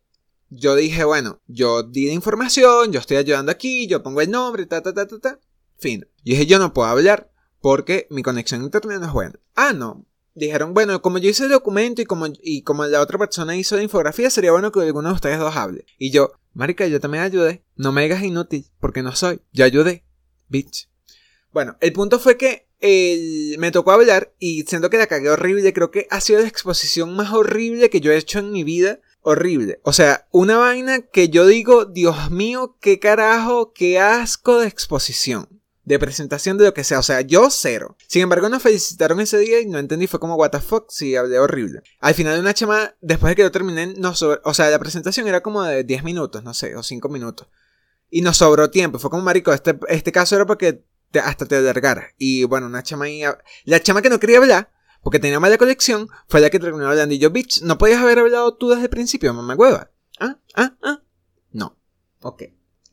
yo 0.50 0.76
dije, 0.76 1.04
bueno, 1.04 1.42
yo 1.48 1.84
di 1.84 2.08
la 2.08 2.14
información, 2.14 2.92
yo 2.92 3.00
estoy 3.00 3.18
ayudando 3.18 3.52
aquí, 3.52 3.88
yo 3.88 4.02
pongo 4.04 4.22
el 4.22 4.32
nombre, 4.32 4.66
ta, 4.66 4.82
ta, 4.82 4.94
ta, 4.94 5.08
ta, 5.08 5.20
ta. 5.20 5.40
Fin. 5.78 6.08
Y 6.24 6.32
dije, 6.32 6.46
yo 6.46 6.60
no 6.60 6.74
puedo 6.74 6.88
hablar 6.88 7.32
porque 7.62 8.08
mi 8.10 8.24
conexión 8.24 8.62
a 8.62 8.66
internet 8.66 9.00
no 9.00 9.08
es 9.08 9.14
buena. 9.14 9.40
Ah, 9.56 9.74
no. 9.74 10.06
Dijeron, 10.34 10.74
bueno, 10.74 11.02
como 11.02 11.18
yo 11.18 11.30
hice 11.30 11.44
el 11.44 11.50
documento 11.50 12.02
y 12.02 12.06
como, 12.06 12.28
y 12.42 12.62
como 12.62 12.86
la 12.86 13.02
otra 13.02 13.18
persona 13.18 13.56
hizo 13.56 13.76
la 13.76 13.84
infografía, 13.84 14.30
sería 14.30 14.52
bueno 14.52 14.72
que 14.72 14.80
alguno 14.82 15.10
de 15.10 15.16
ustedes 15.16 15.40
dos 15.40 15.56
hable. 15.56 15.86
Y 15.98 16.12
yo, 16.12 16.32
marica, 16.54 16.88
yo 16.88 17.00
también 17.00 17.24
ayudé. 17.24 17.64
No 17.76 17.92
me 17.92 18.04
digas 18.04 18.24
inútil, 18.24 18.68
porque 18.80 19.02
no 19.02 19.16
soy. 19.16 19.42
Yo 19.52 19.66
ayudé. 19.66 20.06
Bitch. 20.48 20.88
Bueno, 21.58 21.76
el 21.80 21.92
punto 21.92 22.20
fue 22.20 22.38
que 22.38 22.68
me 23.58 23.72
tocó 23.72 23.92
hablar 23.92 24.32
y 24.38 24.62
siento 24.68 24.92
que 24.92 25.00
la 25.00 25.08
cagué 25.08 25.32
horrible. 25.32 25.74
Creo 25.74 25.90
que 25.90 26.06
ha 26.12 26.22
sido 26.22 26.40
la 26.40 26.48
exposición 26.48 27.16
más 27.16 27.34
horrible 27.34 27.90
que 27.90 28.00
yo 28.00 28.12
he 28.12 28.18
hecho 28.18 28.38
en 28.38 28.52
mi 28.52 28.64
vida. 28.64 29.00
Horrible. 29.22 29.80
O 29.82 29.92
sea, 29.92 30.28
una 30.30 30.58
vaina 30.58 31.02
que 31.02 31.30
yo 31.30 31.48
digo, 31.48 31.86
Dios 31.86 32.30
mío, 32.30 32.78
qué 32.80 33.00
carajo, 33.00 33.74
qué 33.74 33.98
asco 33.98 34.60
de 34.60 34.68
exposición. 34.68 35.50
De 35.84 35.98
presentación 35.98 36.60
de 36.60 36.66
lo 36.66 36.76
que 36.76 36.84
sea. 36.84 37.00
O 37.00 37.04
sea, 37.04 37.22
yo 37.22 37.50
cero. 37.50 37.98
Sin 38.06 38.22
embargo, 38.22 38.50
nos 38.50 38.62
felicitaron 38.62 39.20
ese 39.20 39.40
día 39.40 39.60
y 39.60 39.66
no 39.66 39.80
entendí. 39.80 40.06
Fue 40.06 40.20
como, 40.20 40.36
what 40.36 40.52
the 40.52 40.62
fuck, 40.62 40.92
sí, 40.92 41.16
hablé 41.16 41.40
horrible. 41.40 41.82
Al 42.02 42.14
final 42.14 42.36
de 42.36 42.42
una 42.42 42.54
chama, 42.54 42.94
después 43.02 43.32
de 43.32 43.36
que 43.36 43.42
yo 43.42 43.52
terminé, 43.52 43.96
nos 43.98 44.22
o 44.22 44.54
sea, 44.54 44.70
la 44.70 44.78
presentación 44.78 45.28
era 45.28 45.42
como 45.42 45.64
de 45.64 45.84
10 45.84 46.04
minutos, 46.04 46.44
no 46.44 46.54
sé, 46.54 46.76
o 46.76 46.84
5 46.84 47.10
minutos. 47.10 47.48
Y 48.12 48.22
nos 48.22 48.38
sobró 48.38 48.70
tiempo. 48.70 49.00
Fue 49.00 49.10
como, 49.10 49.24
marico, 49.24 49.52
este, 49.52 49.76
este 49.90 50.12
caso 50.12 50.36
era 50.36 50.46
porque 50.46 50.84
hasta 51.26 51.46
te 51.46 51.56
alargara. 51.56 52.10
Y 52.18 52.44
bueno, 52.44 52.68
una 52.68 52.84
chama 52.84 53.06
ahí. 53.06 53.24
La 53.66 53.82
chama 53.82 54.02
que 54.02 54.10
no 54.10 54.20
quería 54.20 54.38
hablar, 54.38 54.72
porque 55.02 55.20
tenía 55.20 55.40
mala 55.40 55.58
colección, 55.58 56.10
fue 56.28 56.42
la 56.42 56.50
que 56.50 56.60
terminó 56.60 56.88
hablando. 56.88 57.14
Y 57.14 57.20
yo, 57.20 57.30
bitch, 57.30 57.62
no 57.62 57.78
podías 57.78 58.02
haber 58.02 58.20
hablado 58.20 58.56
tú 58.56 58.70
desde 58.70 58.84
el 58.84 58.90
principio, 58.90 59.34
mamá 59.34 59.56
hueva. 59.56 59.92
Ah, 60.20 60.38
ah, 60.56 60.76
ah. 60.84 61.02
No. 61.52 61.78
Ok. 62.22 62.44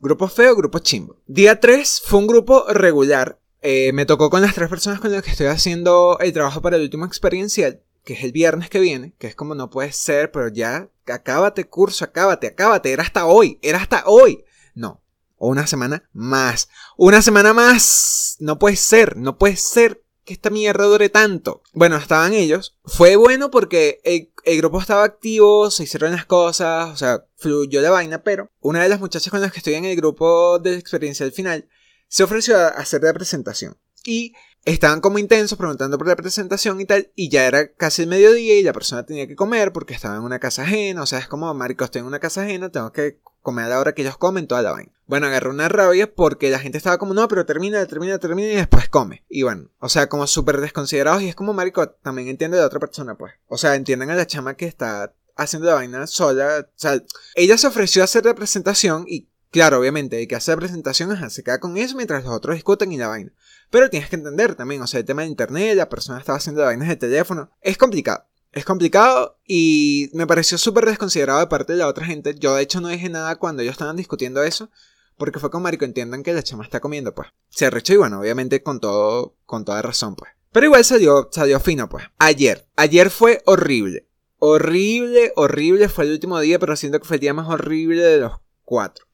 Grupo 0.00 0.28
feo, 0.28 0.54
grupo 0.54 0.80
chimbo. 0.80 1.22
Día 1.26 1.60
3 1.60 2.02
fue 2.04 2.18
un 2.18 2.26
grupo 2.26 2.66
regular. 2.68 3.40
Eh, 3.62 3.92
me 3.94 4.04
tocó 4.04 4.28
con 4.28 4.42
las 4.42 4.54
tres 4.54 4.68
personas 4.68 5.00
con 5.00 5.10
las 5.10 5.22
que 5.22 5.30
estoy 5.30 5.46
haciendo 5.46 6.18
el 6.20 6.34
trabajo 6.34 6.60
para 6.60 6.76
el 6.76 6.82
último 6.82 7.06
experiencial, 7.06 7.82
que 8.04 8.12
es 8.12 8.22
el 8.22 8.32
viernes 8.32 8.68
que 8.68 8.80
viene, 8.80 9.14
que 9.18 9.26
es 9.26 9.34
como 9.34 9.54
no 9.54 9.70
puede 9.70 9.92
ser, 9.92 10.30
pero 10.30 10.48
ya, 10.48 10.90
acábate 11.06 11.64
curso, 11.64 12.04
acábate, 12.04 12.48
acábate, 12.48 12.92
era 12.92 13.02
hasta 13.02 13.24
hoy, 13.24 13.58
era 13.62 13.78
hasta 13.78 14.04
hoy. 14.04 14.44
No, 14.74 15.02
una 15.46 15.66
semana 15.66 16.08
más. 16.12 16.68
Una 16.96 17.22
semana 17.22 17.52
más. 17.52 18.36
No 18.40 18.58
puede 18.58 18.76
ser, 18.76 19.16
no 19.16 19.38
puede 19.38 19.56
ser 19.56 20.04
que 20.24 20.34
esta 20.34 20.50
mierda 20.50 20.84
dure 20.84 21.08
tanto. 21.08 21.62
Bueno, 21.72 21.96
estaban 21.96 22.32
ellos. 22.32 22.76
Fue 22.84 23.16
bueno 23.16 23.50
porque 23.50 24.00
el, 24.04 24.56
grupo 24.58 24.80
estaba 24.80 25.04
activo, 25.04 25.70
se 25.70 25.84
hicieron 25.84 26.12
las 26.12 26.26
cosas, 26.26 26.90
o 26.90 26.96
sea, 26.96 27.26
fluyó 27.36 27.80
la 27.80 27.90
vaina, 27.90 28.22
pero 28.22 28.50
una 28.60 28.82
de 28.82 28.88
las 28.88 29.00
muchachas 29.00 29.30
con 29.30 29.40
las 29.40 29.52
que 29.52 29.58
estoy 29.58 29.74
en 29.74 29.84
el 29.84 29.96
grupo 29.96 30.58
de 30.58 30.76
experiencia 30.76 31.26
al 31.26 31.32
final 31.32 31.68
se 32.08 32.22
ofreció 32.22 32.56
a 32.56 32.68
hacer 32.68 33.02
la 33.02 33.12
presentación. 33.12 33.76
Y 34.04 34.34
estaban 34.64 35.00
como 35.00 35.18
intensos 35.18 35.58
preguntando 35.58 35.98
por 35.98 36.06
la 36.06 36.16
presentación 36.16 36.80
y 36.80 36.86
tal, 36.86 37.10
y 37.14 37.28
ya 37.28 37.46
era 37.46 37.72
casi 37.72 38.02
el 38.02 38.08
mediodía 38.08 38.56
y 38.56 38.62
la 38.62 38.72
persona 38.72 39.04
tenía 39.04 39.26
que 39.26 39.36
comer 39.36 39.72
porque 39.72 39.94
estaba 39.94 40.16
en 40.16 40.22
una 40.22 40.38
casa 40.38 40.62
ajena, 40.62 41.02
o 41.02 41.06
sea, 41.06 41.18
es 41.18 41.28
como, 41.28 41.52
marico, 41.54 41.84
estoy 41.84 42.00
en 42.00 42.06
una 42.06 42.18
casa 42.18 42.42
ajena, 42.42 42.70
tengo 42.70 42.92
que 42.92 43.20
comer 43.42 43.66
a 43.66 43.68
la 43.68 43.80
hora 43.80 43.94
que 43.94 44.02
ellos 44.02 44.16
comen 44.16 44.46
toda 44.46 44.62
la 44.62 44.72
vaina. 44.72 44.92
Bueno, 45.06 45.26
agarró 45.26 45.50
una 45.50 45.68
rabia 45.68 46.12
porque 46.14 46.50
la 46.50 46.58
gente 46.58 46.78
estaba 46.78 46.96
como, 46.96 47.12
no, 47.12 47.28
pero 47.28 47.44
termina, 47.44 47.84
termina, 47.86 48.18
termina 48.18 48.52
y 48.52 48.56
después 48.56 48.88
come. 48.88 49.22
Y 49.28 49.42
bueno, 49.42 49.68
o 49.80 49.90
sea, 49.90 50.08
como 50.08 50.26
súper 50.26 50.62
desconsiderados 50.62 51.22
y 51.22 51.28
es 51.28 51.34
como, 51.34 51.52
marico, 51.52 51.90
también 51.90 52.28
entiende 52.28 52.56
de 52.56 52.64
otra 52.64 52.80
persona, 52.80 53.16
pues. 53.16 53.34
O 53.48 53.58
sea, 53.58 53.74
entienden 53.74 54.10
a 54.10 54.16
la 54.16 54.26
chama 54.26 54.56
que 54.56 54.64
está 54.64 55.14
haciendo 55.36 55.68
la 55.68 55.74
vaina 55.74 56.06
sola. 56.06 56.66
O 56.66 56.72
sea, 56.74 57.02
ella 57.34 57.58
se 57.58 57.66
ofreció 57.66 58.00
a 58.00 58.06
hacer 58.06 58.24
la 58.24 58.34
presentación 58.34 59.04
y 59.06 59.28
Claro, 59.54 59.78
obviamente, 59.78 60.20
el 60.20 60.26
que 60.26 60.34
hace 60.34 60.50
la 60.50 60.56
presentación 60.56 61.30
se 61.30 61.44
queda 61.44 61.60
con 61.60 61.76
eso 61.76 61.94
mientras 61.94 62.24
los 62.24 62.34
otros 62.34 62.56
discuten 62.56 62.90
y 62.90 62.96
la 62.96 63.06
vaina. 63.06 63.30
Pero 63.70 63.90
tienes 63.90 64.08
que 64.08 64.16
entender 64.16 64.54
también, 64.54 64.82
o 64.82 64.86
sea, 64.86 65.00
el 65.00 65.06
tema 65.06 65.22
de 65.22 65.28
internet, 65.28 65.76
la 65.76 65.88
persona 65.88 66.18
estaba 66.18 66.38
haciendo 66.38 66.62
vainas 66.62 66.88
de 66.88 66.96
teléfono. 66.96 67.50
Es 67.60 67.76
complicado. 67.76 68.26
Es 68.52 68.64
complicado 68.64 69.40
y 69.46 70.10
me 70.12 70.28
pareció 70.28 70.58
súper 70.58 70.86
desconsiderado 70.86 71.40
de 71.40 71.48
parte 71.48 71.72
de 71.72 71.80
la 71.80 71.88
otra 71.88 72.06
gente. 72.06 72.36
Yo 72.38 72.54
de 72.54 72.62
hecho 72.62 72.80
no 72.80 72.88
dije 72.88 73.08
nada 73.08 73.36
cuando 73.36 73.62
ellos 73.62 73.72
estaban 73.72 73.96
discutiendo 73.96 74.44
eso. 74.44 74.70
Porque 75.16 75.38
fue 75.38 75.50
con 75.50 75.62
marico, 75.62 75.84
entiendan 75.84 76.22
que 76.22 76.32
la 76.32 76.42
chama 76.42 76.64
está 76.64 76.80
comiendo, 76.80 77.14
pues. 77.14 77.28
Se 77.48 77.66
arrechó 77.66 77.94
y 77.94 77.98
bueno, 77.98 78.20
obviamente 78.20 78.62
con 78.62 78.80
todo, 78.80 79.36
con 79.46 79.64
toda 79.64 79.82
razón, 79.82 80.16
pues. 80.16 80.30
Pero 80.52 80.66
igual 80.66 80.84
salió, 80.84 81.28
salió 81.32 81.60
fino, 81.60 81.88
pues. 81.88 82.04
Ayer. 82.18 82.68
Ayer 82.76 83.10
fue 83.10 83.42
horrible. 83.46 84.08
Horrible, 84.38 85.32
horrible. 85.36 85.88
Fue 85.88 86.04
el 86.04 86.12
último 86.12 86.38
día, 86.40 86.58
pero 86.58 86.76
siento 86.76 87.00
que 87.00 87.06
fue 87.06 87.16
el 87.16 87.20
día 87.20 87.34
más 87.34 87.48
horrible 87.48 88.02
de 88.02 88.18
los 88.18 88.32
cuatro. 88.64 89.06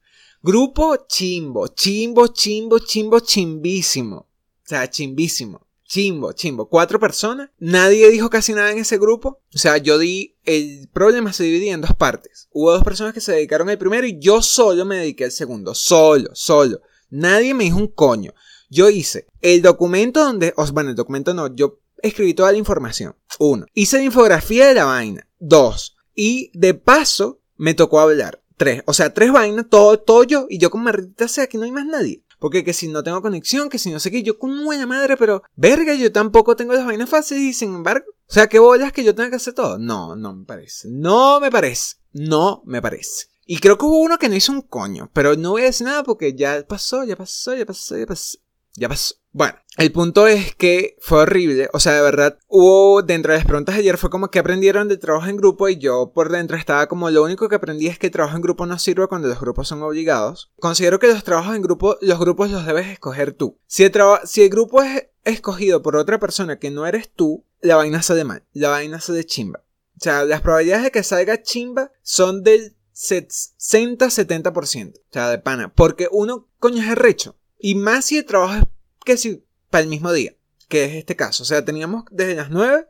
Grupo 0.43 1.05
chimbo, 1.07 1.67
chimbo, 1.67 2.27
chimbo, 2.27 2.79
chimbo, 2.79 3.19
chimbísimo. 3.19 4.27
Sea, 4.71 4.89
chimbísimo. 4.89 5.67
Chimbo, 5.83 6.31
chimbo. 6.31 6.69
Cuatro 6.69 6.97
personas. 6.97 7.49
Nadie 7.59 8.09
dijo 8.09 8.29
casi 8.29 8.53
nada 8.53 8.71
en 8.71 8.77
ese 8.77 8.97
grupo. 8.97 9.41
O 9.53 9.57
sea, 9.57 9.75
yo 9.75 9.97
di. 9.97 10.37
El 10.45 10.87
problema 10.93 11.33
se 11.33 11.43
dividía 11.43 11.73
en 11.73 11.81
dos 11.81 11.93
partes. 11.93 12.47
Hubo 12.53 12.71
dos 12.71 12.81
personas 12.81 13.13
que 13.13 13.19
se 13.19 13.33
dedicaron 13.33 13.67
al 13.67 13.77
primero 13.77 14.07
y 14.07 14.17
yo 14.17 14.41
solo 14.41 14.85
me 14.85 14.95
dediqué 14.95 15.25
al 15.25 15.33
segundo. 15.33 15.75
Solo, 15.75 16.29
solo. 16.31 16.79
Nadie 17.09 17.53
me 17.53 17.65
dijo 17.65 17.79
un 17.79 17.89
coño. 17.89 18.33
Yo 18.69 18.89
hice 18.89 19.27
el 19.41 19.61
documento 19.61 20.23
donde. 20.23 20.53
O, 20.55 20.65
bueno, 20.67 20.91
el 20.91 20.95
documento 20.95 21.33
no. 21.33 21.53
Yo 21.53 21.81
escribí 22.01 22.33
toda 22.33 22.53
la 22.53 22.57
información. 22.57 23.17
Uno. 23.39 23.65
Hice 23.73 23.97
la 23.97 24.03
infografía 24.03 24.69
de 24.69 24.75
la 24.75 24.85
vaina. 24.85 25.27
Dos. 25.37 25.97
Y 26.15 26.49
de 26.57 26.75
paso 26.75 27.41
me 27.57 27.73
tocó 27.73 27.99
hablar. 27.99 28.41
Tres. 28.55 28.83
O 28.85 28.93
sea, 28.93 29.13
tres 29.13 29.33
vainas, 29.33 29.65
todo, 29.69 29.99
todo 29.99 30.23
yo. 30.23 30.45
Y 30.49 30.59
yo 30.59 30.69
como 30.69 30.85
maldita 30.85 31.27
sea, 31.27 31.43
aquí 31.43 31.57
no 31.57 31.65
hay 31.65 31.73
más 31.73 31.85
nadie. 31.85 32.23
Porque 32.41 32.63
que 32.63 32.73
si 32.73 32.87
no 32.87 33.03
tengo 33.03 33.21
conexión, 33.21 33.69
que 33.69 33.77
si 33.77 33.91
no 33.91 33.99
sé 33.99 34.09
qué, 34.09 34.23
yo 34.23 34.39
con 34.39 34.65
buena 34.65 34.87
madre, 34.87 35.15
pero 35.15 35.43
verga, 35.55 35.93
yo 35.93 36.11
tampoco 36.11 36.55
tengo 36.55 36.73
las 36.73 36.87
vainas 36.87 37.07
fáciles 37.07 37.43
y 37.43 37.53
sin 37.53 37.75
embargo, 37.75 38.07
o 38.09 38.33
sea, 38.33 38.49
¿qué 38.49 38.57
bolas 38.57 38.91
que 38.91 39.03
yo 39.03 39.13
tenga 39.13 39.29
que 39.29 39.35
hacer 39.35 39.53
todo? 39.53 39.77
No, 39.77 40.15
no 40.15 40.33
me 40.33 40.43
parece. 40.43 40.87
No 40.89 41.39
me 41.39 41.51
parece. 41.51 41.97
No 42.13 42.63
me 42.65 42.81
parece. 42.81 43.27
Y 43.45 43.59
creo 43.59 43.77
que 43.77 43.85
hubo 43.85 43.99
uno 43.99 44.17
que 44.17 44.27
no 44.27 44.35
hizo 44.35 44.51
un 44.51 44.63
coño, 44.63 45.11
pero 45.13 45.35
no 45.35 45.51
voy 45.51 45.61
a 45.61 45.65
decir 45.65 45.85
nada 45.85 46.03
porque 46.03 46.33
ya 46.33 46.65
pasó, 46.67 47.03
ya 47.03 47.15
pasó, 47.15 47.55
ya 47.55 47.67
pasó, 47.67 47.95
ya 47.95 48.07
pasó. 48.07 48.39
Ya 48.73 48.89
pasó. 48.89 49.20
Bueno, 49.33 49.55
el 49.77 49.93
punto 49.93 50.27
es 50.27 50.53
que 50.55 50.97
fue 50.99 51.19
horrible. 51.19 51.69
O 51.71 51.79
sea, 51.79 51.93
de 51.93 52.01
verdad, 52.01 52.37
hubo 52.47 53.01
dentro 53.01 53.31
de 53.31 53.39
las 53.39 53.47
preguntas 53.47 53.75
ayer 53.75 53.97
fue 53.97 54.09
como 54.09 54.29
que 54.29 54.39
aprendieron 54.39 54.89
de 54.89 54.97
trabajo 54.97 55.27
en 55.27 55.37
grupo 55.37 55.69
y 55.69 55.77
yo 55.77 56.11
por 56.13 56.29
dentro 56.29 56.57
estaba 56.57 56.87
como 56.87 57.09
lo 57.09 57.23
único 57.23 57.47
que 57.47 57.55
aprendí 57.55 57.87
es 57.87 57.97
que 57.97 58.07
el 58.07 58.11
trabajo 58.11 58.35
en 58.35 58.41
grupo 58.41 58.65
no 58.65 58.77
sirve 58.77 59.07
cuando 59.07 59.29
los 59.29 59.39
grupos 59.39 59.69
son 59.69 59.81
obligados. 59.83 60.51
Considero 60.59 60.99
que 60.99 61.07
los 61.07 61.23
trabajos 61.23 61.55
en 61.55 61.61
grupo, 61.61 61.97
los 62.01 62.19
grupos 62.19 62.51
los 62.51 62.65
debes 62.65 62.87
escoger 62.87 63.31
tú. 63.31 63.57
Si 63.67 63.85
el, 63.85 63.93
si 64.25 64.43
el 64.43 64.49
grupo 64.49 64.83
es 64.83 65.07
escogido 65.23 65.81
por 65.81 65.95
otra 65.95 66.19
persona 66.19 66.59
que 66.59 66.69
no 66.69 66.85
eres 66.85 67.09
tú, 67.13 67.45
la 67.61 67.77
vaina 67.77 68.01
sale 68.01 68.25
mal, 68.25 68.43
la 68.51 68.69
vaina 68.69 68.99
sale 68.99 69.25
chimba. 69.25 69.63
O 69.95 70.03
sea, 70.03 70.25
las 70.25 70.41
probabilidades 70.41 70.83
de 70.83 70.91
que 70.91 71.03
salga 71.03 71.41
chimba 71.41 71.91
son 72.01 72.43
del 72.43 72.75
60-70%. 72.95 74.97
O 74.97 75.01
sea, 75.11 75.29
de 75.29 75.37
pana. 75.37 75.73
Porque 75.73 76.09
uno, 76.11 76.49
coño, 76.59 76.81
es 76.81 76.97
recho. 76.97 77.37
Y 77.57 77.75
más 77.75 78.05
si 78.05 78.17
el 78.17 78.25
trabajo 78.25 78.55
es 78.55 78.63
que 79.03 79.17
si 79.17 79.45
para 79.69 79.83
el 79.83 79.89
mismo 79.89 80.11
día, 80.11 80.35
que 80.67 80.85
es 80.85 80.93
este 80.93 81.15
caso. 81.15 81.43
O 81.43 81.45
sea, 81.45 81.63
teníamos 81.65 82.05
desde 82.11 82.35
las 82.35 82.49
9 82.49 82.87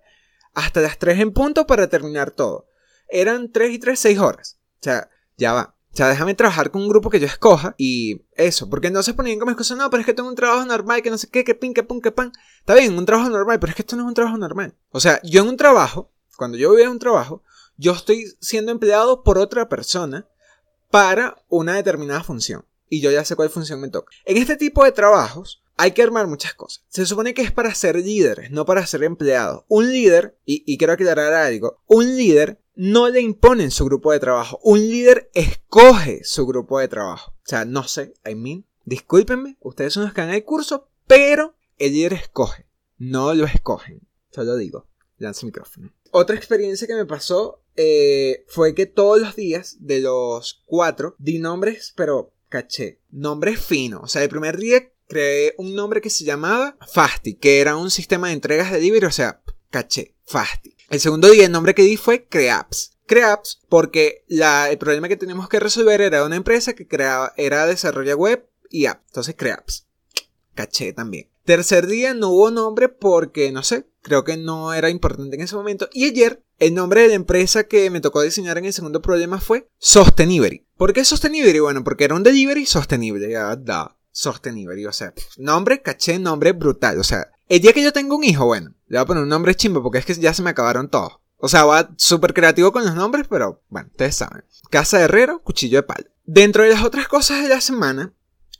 hasta 0.54 0.82
las 0.82 0.98
3 0.98 1.20
en 1.20 1.34
punto 1.34 1.66
para 1.66 1.88
terminar 1.88 2.32
todo. 2.32 2.68
Eran 3.08 3.52
3 3.52 3.72
y 3.72 3.80
3, 3.80 4.00
6 4.00 4.20
horas. 4.20 4.60
O 4.80 4.84
sea, 4.84 5.10
ya 5.38 5.54
va. 5.54 5.76
O 5.94 5.96
sea, 5.96 6.08
déjame 6.08 6.36
trabajar 6.36 6.72
con 6.72 6.84
un 6.84 6.88
grupo 6.88 7.10
que 7.10 7.20
yo 7.20 7.28
escoja 7.28 7.76
y 7.78 8.26
eso. 8.34 8.70
Porque 8.70 8.90
no 8.90 9.04
se 9.04 9.14
ponían 9.14 9.40
como 9.40 9.52
excusa, 9.52 9.76
no, 9.76 9.90
pero 9.90 10.02
es 10.02 10.06
que 10.06 10.14
tengo 10.14 10.30
un 10.30 10.36
trabajo 10.36 10.66
normal, 10.66 11.02
que 11.02 11.10
no 11.10 11.18
sé 11.18 11.30
qué, 11.30 11.44
que 11.44 11.54
pin, 11.54 11.74
que 11.74 11.84
pun, 11.84 12.02
que 12.02 12.12
pan. 12.12 12.32
Está 12.60 12.76
bien, 12.76 12.98
un 12.98 13.06
trabajo 13.06 13.30
normal, 13.30 13.60
pero 13.60 13.72
es 13.72 13.76
que 13.76 13.82
esto 13.82 13.98
no 13.98 14.04
es 14.04 14.08
un 14.08 14.14
trabajo 14.14 14.38
normal. 14.38 14.76
O 14.92 15.02
sea, 15.02 15.20
yo 15.24 15.42
en 15.42 15.50
un 15.50 15.58
trabajo, 15.58 16.14
cuando 16.38 16.58
yo 16.58 16.70
voy 16.70 16.84
a 16.84 16.90
un 16.90 17.00
trabajo, 17.00 17.44
yo 17.76 17.92
estoy 17.92 18.26
siendo 18.40 18.72
empleado 18.72 19.24
por 19.24 19.38
otra 19.38 19.68
persona 19.68 20.28
para 20.90 21.44
una 21.50 21.76
determinada 21.76 22.24
función. 22.24 22.66
Y 22.88 23.02
yo 23.02 23.12
ya 23.12 23.26
sé 23.26 23.36
cuál 23.36 23.50
función 23.50 23.82
me 23.82 23.90
toca. 23.90 24.14
En 24.26 24.38
este 24.38 24.56
tipo 24.56 24.84
de 24.84 24.92
trabajos, 24.92 25.62
hay 25.82 25.94
que 25.94 26.04
armar 26.04 26.28
muchas 26.28 26.54
cosas. 26.54 26.86
Se 26.90 27.08
supone 27.08 27.34
que 27.34 27.42
es 27.42 27.52
para 27.52 27.74
ser 27.74 27.96
líderes, 27.96 28.52
no 28.52 28.68
para 28.68 28.86
ser 28.86 29.04
empleados. 29.04 29.64
Un 29.68 29.92
líder, 29.92 30.38
y, 30.46 30.78
quiero 30.78 30.94
aclarar 30.94 31.34
algo, 31.34 31.82
un 31.88 32.18
líder 32.18 32.62
no 32.76 33.10
le 33.10 33.20
impone 33.20 33.72
su 33.72 33.86
grupo 33.86 34.12
de 34.12 34.20
trabajo. 34.20 34.60
Un 34.62 34.78
líder 34.80 35.32
escoge 35.34 36.24
su 36.24 36.46
grupo 36.46 36.78
de 36.78 36.88
trabajo. 36.88 37.32
O 37.32 37.46
sea, 37.46 37.66
no 37.66 37.88
sé, 37.88 38.14
I 38.30 38.36
mean, 38.36 38.64
discúlpenme, 38.86 39.58
ustedes 39.60 39.94
son 39.94 40.04
los 40.04 40.14
que 40.14 40.22
han 40.22 40.30
el 40.30 40.44
curso, 40.44 40.88
pero 41.08 41.56
el 41.80 41.94
líder 41.94 42.14
escoge, 42.14 42.68
no 43.00 43.34
lo 43.34 43.46
escogen. 43.46 44.08
Solo 44.30 44.58
digo, 44.58 44.88
lanza 45.18 45.48
micrófono. 45.48 45.92
Otra 46.12 46.36
experiencia 46.36 46.86
que 46.86 46.94
me 46.94 47.08
pasó 47.08 47.64
eh, 47.76 48.46
fue 48.48 48.76
que 48.76 48.86
todos 48.86 49.20
los 49.20 49.36
días 49.36 49.78
de 49.80 50.02
los 50.02 50.62
cuatro 50.68 51.16
di 51.18 51.40
nombres, 51.40 51.92
pero 51.96 52.36
caché, 52.50 53.02
nombres 53.10 53.60
finos. 53.60 54.02
O 54.04 54.08
sea, 54.08 54.22
el 54.22 54.30
primer 54.30 54.58
día 54.58 54.92
creé 55.12 55.56
un 55.58 55.76
nombre 55.76 56.00
que 56.00 56.10
se 56.10 56.24
llamaba 56.24 56.78
Fasti, 56.90 57.34
que 57.34 57.60
era 57.60 57.76
un 57.76 57.92
sistema 57.92 58.28
de 58.28 58.34
entregas 58.34 58.72
de 58.72 58.78
delivery, 58.78 59.08
o 59.08 59.12
sea, 59.12 59.42
caché, 59.70 60.16
Fasti. 60.24 60.78
El 60.90 61.02
segundo 61.02 61.30
día 61.30 61.46
el 61.46 61.52
nombre 61.52 61.76
que 61.76 61.84
di 61.84 61.98
fue 61.98 62.28
Creaps. 62.28 62.94
Creaps 63.08 63.60
porque 63.68 64.24
el 64.30 64.78
problema 64.78 65.10
que 65.10 65.18
teníamos 65.18 65.50
que 65.50 65.60
resolver 65.60 66.00
era 66.00 66.24
una 66.24 66.38
empresa 66.38 66.74
que 66.74 66.88
creaba, 66.88 67.34
era 67.36 67.66
desarrollo 67.66 68.16
web 68.16 68.48
y 68.70 68.86
app. 68.86 69.04
Entonces 69.08 69.36
Creaps. 69.38 69.86
Caché 70.56 70.94
también. 70.94 71.30
Tercer 71.44 71.88
día 71.88 72.14
no 72.14 72.30
hubo 72.30 72.50
nombre 72.50 72.88
porque, 72.88 73.52
no 73.52 73.64
sé, 73.64 73.88
creo 74.02 74.24
que 74.24 74.38
no 74.38 74.74
era 74.74 74.90
importante 74.90 75.36
en 75.36 75.42
ese 75.42 75.56
momento. 75.56 75.90
Y 75.92 76.06
ayer, 76.06 76.42
el 76.58 76.74
nombre 76.74 77.02
de 77.02 77.10
la 77.10 77.16
empresa 77.16 77.66
que 77.66 77.90
me 77.90 78.00
tocó 78.00 78.22
diseñar 78.22 78.58
en 78.58 78.66
el 78.66 78.74
segundo 78.74 79.02
problema 79.02 79.42
fue 79.42 79.68
Sostenivery. 79.78 80.66
¿Por 80.78 80.94
qué 80.94 81.04
Sostenivery? 81.04 81.60
Bueno, 81.60 81.84
porque 81.84 82.06
era 82.06 82.16
un 82.16 82.24
delivery 82.24 82.66
sostenible. 82.66 83.30
Ya, 83.30 83.58
da 83.58 83.98
sostenible. 84.12 84.88
O 84.88 84.94
sea, 84.94 85.14
nombre, 85.38 85.82
caché, 85.82 86.20
nombre 86.20 86.52
brutal. 86.52 87.00
O 87.00 87.04
sea, 87.04 87.32
el 87.48 87.62
día 87.62 87.74
que 87.74 87.84
yo 87.84 87.94
tengo 87.94 88.16
un 88.16 88.24
hijo, 88.24 88.46
bueno, 88.46 88.76
le 88.88 88.98
voy 88.98 89.04
a 89.04 89.08
poner 89.08 89.24
un 89.24 89.30
nombre 89.30 89.56
chimbo 89.56 89.82
porque 89.84 90.00
es 90.00 90.06
que 90.06 90.16
ya 90.16 90.34
se 90.34 90.44
me 90.44 90.52
acabaron 90.52 90.90
todos. 90.90 91.20
O 91.38 91.50
sea, 91.50 91.66
va 91.66 91.90
súper 91.98 92.34
creativo 92.34 92.72
con 92.72 92.86
los 92.86 92.94
nombres, 92.94 93.26
pero 93.28 93.64
bueno, 93.70 93.90
ustedes 93.90 94.16
saben. 94.16 94.44
Casa 94.70 95.00
de 95.00 95.06
herrero, 95.06 95.42
cuchillo 95.42 95.80
de 95.80 95.84
palo. 95.84 96.06
Dentro 96.24 96.64
de 96.64 96.70
las 96.70 96.84
otras 96.84 97.08
cosas 97.08 97.42
de 97.42 97.50
la 97.50 97.62
semana, 97.62 98.14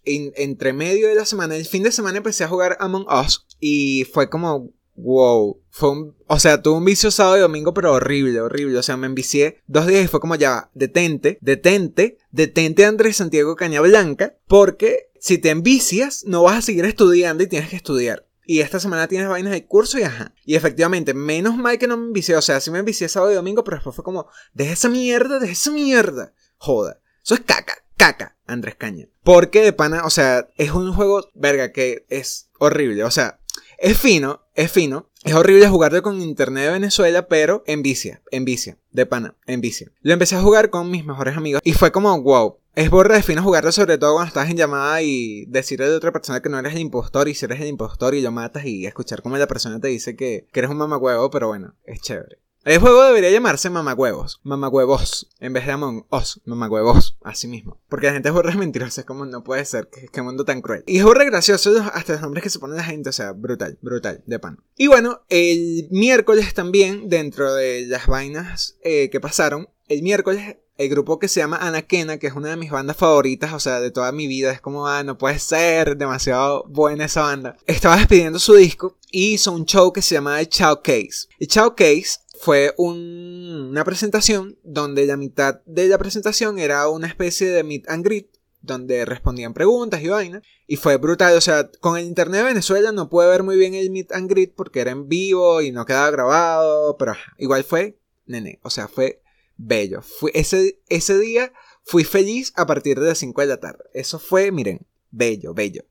entre 0.04 0.74
medio 0.74 1.08
de 1.08 1.16
la 1.16 1.26
semana, 1.26 1.56
el 1.56 1.66
fin 1.66 1.84
de 1.84 1.92
semana 1.92 2.18
empecé 2.18 2.44
a 2.44 2.48
jugar 2.48 2.78
Among 2.80 3.06
Us 3.08 3.46
y 3.60 4.06
fue 4.06 4.30
como, 4.30 4.74
wow. 4.96 5.62
Fue 5.70 5.90
un, 5.90 6.16
o 6.28 6.40
sea, 6.40 6.62
tuve 6.62 6.78
un 6.78 6.86
vicio 6.86 7.12
sábado 7.12 7.38
y 7.38 7.42
domingo, 7.42 7.74
pero 7.74 7.94
horrible, 7.94 8.42
horrible. 8.42 8.78
O 8.78 8.84
sea, 8.84 8.98
me 8.98 9.08
envicié 9.08 9.62
dos 9.68 9.88
días 9.88 10.06
y 10.06 10.08
fue 10.08 10.20
como 10.20 10.36
ya, 10.36 10.70
detente, 10.74 11.38
detente, 11.42 12.18
detente 12.32 12.86
Andrés 12.86 13.18
Santiago 13.18 13.56
Cañablanca, 13.56 14.38
porque 14.48 15.12
si 15.20 15.38
te 15.38 15.50
envicias, 15.50 16.24
no 16.26 16.44
vas 16.44 16.58
a 16.58 16.62
seguir 16.62 16.86
estudiando 16.86 17.44
y 17.44 17.48
tienes 17.48 17.70
que 17.70 17.76
estudiar. 17.76 18.28
Y 18.46 18.60
esta 18.60 18.80
semana 18.80 19.08
tienes 19.08 19.30
vainas 19.30 19.54
de 19.54 19.66
curso 19.66 20.00
y 20.00 20.04
ajá. 20.04 20.34
Y 20.46 20.56
efectivamente, 20.56 21.14
menos 21.14 21.56
mal 21.56 21.78
que 21.78 21.88
no 21.88 21.96
me 21.96 22.08
envicié. 22.08 22.36
O 22.36 22.42
sea, 22.42 22.60
sí 22.60 22.72
me 22.72 22.80
envicié 22.80 23.08
sábado 23.08 23.32
y 23.32 23.36
domingo, 23.36 23.64
pero 23.64 23.78
después 23.78 23.96
fue 23.96 24.04
como, 24.04 24.28
deja 24.54 24.74
esa 24.74 24.90
mierda, 24.90 25.40
deja 25.40 25.54
esa 25.54 25.72
mierda. 25.72 26.34
Joda. 26.58 27.00
Eso 27.24 27.36
es 27.36 27.42
caca, 27.42 27.86
caca, 27.98 28.38
Andrés 28.48 28.76
Caña. 28.76 29.08
Porque 29.24 29.62
de 29.62 29.74
pana, 29.74 30.06
o 30.06 30.10
sea, 30.10 30.50
es 30.58 30.72
un 30.72 30.92
juego, 30.92 31.30
verga, 31.36 31.72
que 31.72 32.06
es 32.10 32.50
horrible. 32.58 33.04
O 33.04 33.12
sea, 33.12 33.40
es 33.78 33.98
fino, 33.98 34.41
es 34.56 34.72
fino. 34.72 35.10
Es 35.24 35.34
horrible 35.34 35.68
jugarlo 35.68 36.02
con 36.02 36.22
internet 36.22 36.66
de 36.66 36.72
Venezuela, 36.72 37.28
pero 37.28 37.64
envicia, 37.68 38.24
envicia, 38.32 38.78
de 38.92 39.06
pana, 39.06 39.36
envicia. 39.46 39.92
Lo 40.02 40.14
empecé 40.14 40.36
a 40.36 40.42
jugar 40.42 40.72
con 40.72 40.90
mis 40.90 41.06
mejores 41.06 41.38
amigos 41.38 41.62
y 41.64 41.74
fue 41.74 41.92
como, 41.92 42.20
wow, 42.22 42.58
es 42.74 42.90
borra 42.90 43.16
de 43.16 43.24
fino 43.24 43.44
jugarlo 43.44 43.72
sobre 43.72 43.98
todo 43.98 44.14
cuando 44.14 44.30
estás 44.30 44.50
en 44.50 44.58
llamada 44.58 45.02
y 45.02 45.46
decirle 45.48 45.86
a 45.86 45.96
otra 45.96 46.12
persona 46.12 46.42
que 46.42 46.50
no 46.50 46.58
eres 46.58 46.74
el 46.74 46.80
impostor 46.80 47.28
y 47.28 47.36
si 47.36 47.46
eres 47.46 47.60
el 47.60 47.68
impostor 47.68 48.16
y 48.16 48.22
lo 48.22 48.32
matas 48.32 48.66
y 48.66 48.86
escuchar 48.86 49.22
cómo 49.22 49.38
la 49.38 49.48
persona 49.48 49.80
te 49.80 49.90
dice 49.90 50.16
que, 50.16 50.48
eres 50.54 50.70
un 50.70 50.78
mamacuevo, 50.78 51.30
pero 51.30 51.50
bueno, 51.50 51.76
es 51.84 52.02
chévere. 52.02 52.40
El 52.64 52.78
juego 52.78 53.04
debería 53.04 53.32
llamarse 53.32 53.72
Mamacuevos, 53.72 54.40
Mamacuevos, 54.44 55.28
en 55.40 55.52
vez 55.52 55.66
de 55.66 55.72
Among 55.72 56.06
Us, 56.12 56.42
Mamacuevos, 56.46 57.18
así 57.24 57.48
mismo. 57.48 57.80
Porque 57.90 58.06
la 58.06 58.14
gente 58.14 58.30
es 58.30 58.36
burra 58.36 58.54
mentirosa, 58.54 59.02
es 59.02 59.08
como 59.08 59.26
no 59.26 59.44
puede 59.44 59.66
ser, 59.66 59.88
que, 59.88 60.10
que 60.10 60.22
mundo 60.22 60.46
tan 60.46 60.62
cruel. 60.62 60.84
Y 60.86 61.00
es 61.00 61.04
burra 61.04 61.24
gracioso 61.24 61.72
hasta 61.92 62.14
los 62.14 62.22
nombres 62.22 62.44
que 62.44 62.52
se 62.52 62.60
ponen 62.60 62.78
la 62.78 62.84
gente, 62.84 63.10
o 63.10 63.14
sea, 63.14 63.32
brutal, 63.32 63.80
brutal, 63.82 64.22
de 64.28 64.38
pan. 64.38 64.60
Y 64.78 64.86
bueno, 64.86 65.22
el 65.30 65.88
miércoles 65.90 66.54
también, 66.54 67.10
dentro 67.10 67.52
de 67.56 67.88
las 67.88 68.06
vainas 68.06 68.78
eh, 68.84 69.10
que 69.10 69.20
pasaron, 69.20 69.68
el 69.88 70.04
miércoles 70.04 70.58
el 70.78 70.90
grupo 70.90 71.20
que 71.20 71.28
se 71.28 71.40
llama 71.40 71.58
Anaquena, 71.58 72.18
que 72.18 72.28
es 72.28 72.34
una 72.34 72.50
de 72.50 72.58
mis 72.58 72.72
bandas 72.72 72.98
favoritas, 72.98 73.54
o 73.54 73.60
sea, 73.60 73.80
de 73.80 73.92
toda 73.92 74.12
mi 74.12 74.26
vida, 74.26 74.52
es 74.52 74.62
como, 74.62 74.88
ah, 74.88 75.04
no 75.04 75.18
puede 75.18 75.38
ser, 75.38 75.96
demasiado 75.96 76.66
buena 76.70 77.06
esa 77.06 77.22
banda. 77.22 77.56
Estaba 77.68 77.98
despidiendo 77.98 78.40
su 78.40 78.56
disco 78.56 78.98
y 79.12 79.34
hizo 79.34 79.52
un 79.52 79.66
show 79.66 79.94
que 79.94 80.02
se 80.02 80.16
llamaba 80.16 80.42
el 80.42 80.50
Case. 80.50 81.28
El 81.40 81.48
Case 81.48 82.20
fue 82.42 82.74
una 82.78 83.84
presentación 83.84 84.58
donde 84.64 85.06
la 85.06 85.16
mitad 85.16 85.62
de 85.68 85.88
la 85.88 86.00
presentación 86.00 86.58
era 86.58 86.90
una 86.90 87.06
especie 87.06 87.48
de 87.52 87.64
meet 87.64 87.88
and 87.88 88.04
greet 88.04 88.30
donde 88.62 89.06
respondían 89.06 89.54
preguntas 89.54 90.02
y 90.02 90.08
vainas. 90.08 90.42
Y 90.66 90.78
fue 90.78 90.98
brutal, 90.98 91.38
o 91.38 91.42
sea, 91.42 91.70
con 91.82 92.00
el 92.00 92.06
internet 92.06 92.40
de 92.40 92.48
Venezuela 92.48 92.92
no 92.92 93.10
pude 93.10 93.28
ver 93.28 93.44
muy 93.44 93.58
bien 93.58 93.76
el 93.76 93.92
meet 93.92 94.12
and 94.12 94.28
greet 94.28 94.56
porque 94.56 94.80
era 94.80 94.90
en 94.90 95.08
vivo 95.08 95.62
y 95.62 95.72
no 95.72 95.86
quedaba 95.86 96.10
grabado, 96.10 96.98
pero 96.98 97.14
igual 97.38 97.64
fue, 97.64 98.00
nene, 98.26 98.60
o 98.64 98.72
sea, 98.72 98.88
fue 98.88 99.22
bello. 99.58 100.02
Fue, 100.02 100.32
ese, 100.34 100.80
ese 100.90 101.20
día 101.20 101.54
fui 101.84 102.04
feliz 102.04 102.54
a 102.56 102.66
partir 102.66 103.00
de 103.00 103.10
las 103.10 103.20
5 103.20 103.40
de 103.40 103.48
la 103.48 103.60
tarde. 103.60 103.84
Eso 103.94 104.18
fue, 104.18 104.52
miren, 104.52 104.88
bello, 105.12 105.54
bello. 105.54 105.84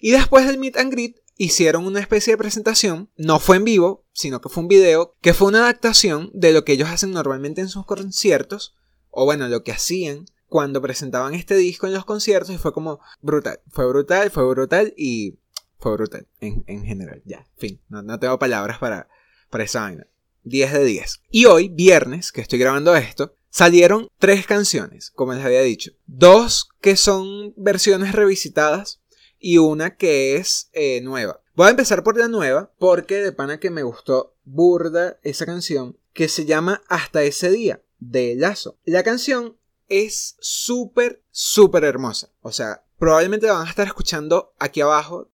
Y 0.00 0.12
después 0.12 0.46
del 0.46 0.58
meet 0.58 0.76
and 0.76 0.92
greet 0.92 1.16
hicieron 1.36 1.86
una 1.86 2.00
especie 2.00 2.32
de 2.32 2.38
presentación, 2.38 3.10
no 3.16 3.38
fue 3.38 3.56
en 3.56 3.64
vivo, 3.64 4.04
sino 4.12 4.40
que 4.40 4.48
fue 4.48 4.62
un 4.62 4.68
video, 4.68 5.14
que 5.20 5.34
fue 5.34 5.48
una 5.48 5.60
adaptación 5.60 6.30
de 6.32 6.52
lo 6.52 6.64
que 6.64 6.72
ellos 6.72 6.88
hacen 6.88 7.12
normalmente 7.12 7.60
en 7.60 7.68
sus 7.68 7.84
conciertos, 7.84 8.74
o 9.10 9.24
bueno, 9.24 9.48
lo 9.48 9.62
que 9.62 9.72
hacían 9.72 10.26
cuando 10.48 10.80
presentaban 10.80 11.34
este 11.34 11.56
disco 11.56 11.86
en 11.86 11.94
los 11.94 12.04
conciertos 12.04 12.54
y 12.54 12.58
fue 12.58 12.72
como 12.72 13.00
brutal, 13.20 13.60
fue 13.68 13.86
brutal, 13.88 14.30
fue 14.30 14.48
brutal 14.48 14.94
y 14.96 15.38
fue 15.78 15.92
brutal 15.92 16.26
en, 16.40 16.84
general, 16.84 17.22
ya, 17.24 17.46
fin, 17.56 17.80
no, 17.88 18.18
tengo 18.18 18.38
palabras 18.38 18.78
para, 18.78 19.08
para 19.50 19.64
esa 19.64 19.82
vaina. 19.82 20.06
10 20.44 20.72
de 20.74 20.84
10. 20.84 21.22
Y 21.30 21.46
hoy, 21.46 21.68
viernes, 21.68 22.30
que 22.30 22.40
estoy 22.40 22.60
grabando 22.60 22.94
esto, 22.94 23.34
salieron 23.50 24.08
tres 24.18 24.46
canciones, 24.46 25.10
como 25.10 25.34
les 25.34 25.44
había 25.44 25.62
dicho. 25.62 25.90
Dos 26.06 26.68
que 26.80 26.94
son 26.94 27.52
versiones 27.56 28.12
revisitadas 28.12 29.00
y 29.46 29.58
una 29.58 29.94
que 29.94 30.34
es 30.34 30.70
eh, 30.72 31.00
nueva. 31.02 31.40
Voy 31.54 31.68
a 31.68 31.70
empezar 31.70 32.02
por 32.02 32.18
la 32.18 32.26
nueva 32.26 32.72
porque 32.80 33.22
de 33.22 33.30
pana 33.30 33.60
que 33.60 33.70
me 33.70 33.84
gustó 33.84 34.34
burda 34.42 35.20
esa 35.22 35.46
canción 35.46 35.96
que 36.12 36.26
se 36.26 36.46
llama 36.46 36.82
Hasta 36.88 37.22
ese 37.22 37.52
día 37.52 37.80
de 38.00 38.34
Lazo. 38.36 38.80
La 38.84 39.04
canción 39.04 39.56
es 39.86 40.34
súper, 40.40 41.22
súper 41.30 41.84
hermosa. 41.84 42.30
O 42.40 42.50
sea, 42.50 42.82
probablemente 42.98 43.46
la 43.46 43.52
van 43.52 43.68
a 43.68 43.70
estar 43.70 43.86
escuchando 43.86 44.52
aquí 44.58 44.80
abajo. 44.80 45.30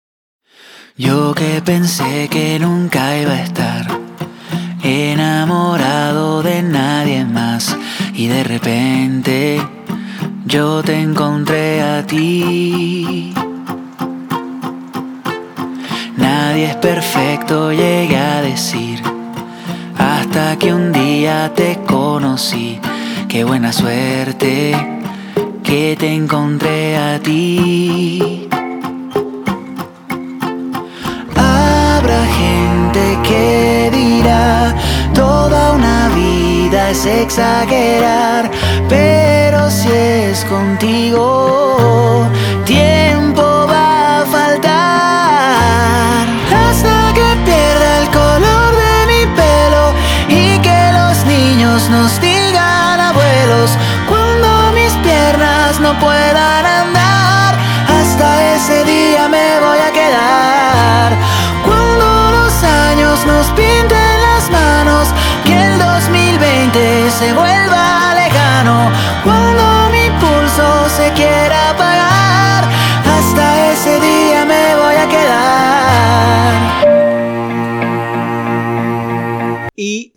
Yo 0.96 1.34
que 1.34 1.60
pensé 1.62 2.30
que 2.30 2.58
nunca 2.58 3.20
iba 3.20 3.32
a 3.32 3.44
estar 3.44 4.00
enamorado 4.82 6.42
de 6.42 6.62
nadie 6.62 7.26
más 7.26 7.76
y 8.14 8.28
de 8.28 8.42
repente 8.42 9.60
yo 10.46 10.82
te 10.82 10.98
encontré 10.98 11.82
a 11.82 12.06
ti. 12.06 13.34
Nadie 16.50 16.70
es 16.70 16.76
perfecto, 16.76 17.72
llegué 17.72 18.16
a 18.16 18.40
decir, 18.40 19.02
hasta 19.98 20.56
que 20.56 20.72
un 20.72 20.92
día 20.92 21.52
te 21.54 21.78
conocí. 21.86 22.80
Qué 23.28 23.44
buena 23.44 23.70
suerte 23.70 24.74
que 25.62 25.94
te 26.00 26.10
encontré 26.10 26.96
a 26.96 27.18
ti. 27.18 28.48
Habrá 31.36 32.24
gente 32.42 33.18
que 33.28 33.90
dirá, 33.92 34.74
toda 35.12 35.72
una 35.72 36.08
vida 36.14 36.92
es 36.92 37.04
exagerar, 37.04 38.50
pero 38.88 39.70
si 39.70 39.90
es 39.90 40.46
contigo, 40.46 41.97
nos 51.90 52.20
cuando 54.08 54.72
mis 54.72 54.92
piernas 55.04 55.80
no 55.80 55.98
puedan 55.98 56.77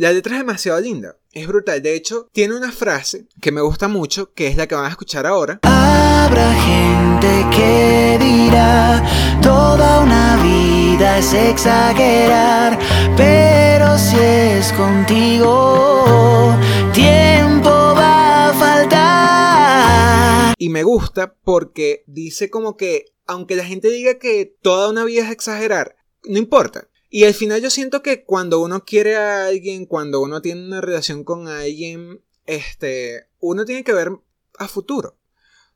la 0.02 0.12
letra 0.12 0.34
es 0.34 0.40
demasiado 0.40 0.82
linda. 0.82 1.16
Es 1.32 1.48
brutal. 1.48 1.80
De 1.80 1.94
hecho, 1.94 2.28
tiene 2.32 2.56
una 2.56 2.72
frase 2.72 3.28
que 3.40 3.52
me 3.52 3.62
gusta 3.62 3.88
mucho, 3.88 4.34
que 4.34 4.48
es 4.48 4.58
la 4.58 4.68
que 4.68 4.74
van 4.74 4.86
a 4.86 4.90
escuchar 4.90 5.28
ahora. 5.28 5.60
Habrá 5.62 6.54
gente 6.56 7.46
que 7.56 8.18
dirá, 8.20 9.04
toda 9.44 10.02
una 10.02 10.42
vida 10.42 11.20
es 11.20 11.32
exagerar, 11.34 12.80
pero 13.16 13.96
si 14.00 14.18
es 14.18 14.74
contigo, 14.74 16.58
tiempo 16.94 17.70
va 17.70 18.50
a 18.50 18.54
faltar. 18.54 20.56
Y 20.58 20.70
me 20.70 20.82
gusta 20.82 21.36
porque 21.44 22.04
dice 22.08 22.50
como 22.50 22.76
que, 22.76 23.06
aunque 23.28 23.56
la 23.56 23.66
gente 23.66 23.92
diga 23.92 24.18
que 24.18 24.52
toda 24.64 24.90
una 24.90 25.04
vida 25.04 25.26
es 25.26 25.30
exagerar, 25.30 25.96
no 26.24 26.40
importa. 26.40 26.88
Y 27.14 27.26
al 27.26 27.34
final 27.34 27.62
yo 27.62 27.70
siento 27.70 28.02
que 28.02 28.24
cuando 28.24 28.62
uno 28.62 28.86
quiere 28.86 29.18
a 29.18 29.48
alguien, 29.48 29.86
cuando 29.86 30.22
uno 30.22 30.42
tiene 30.42 30.66
una 30.66 30.80
relación 30.80 31.26
con 31.26 31.50
alguien, 31.50 32.24
este, 32.46 33.28
uno 33.42 33.66
tiene 33.66 33.84
que 33.84 33.92
ver 33.92 34.12
a 34.58 34.70
futuro. 34.70 35.18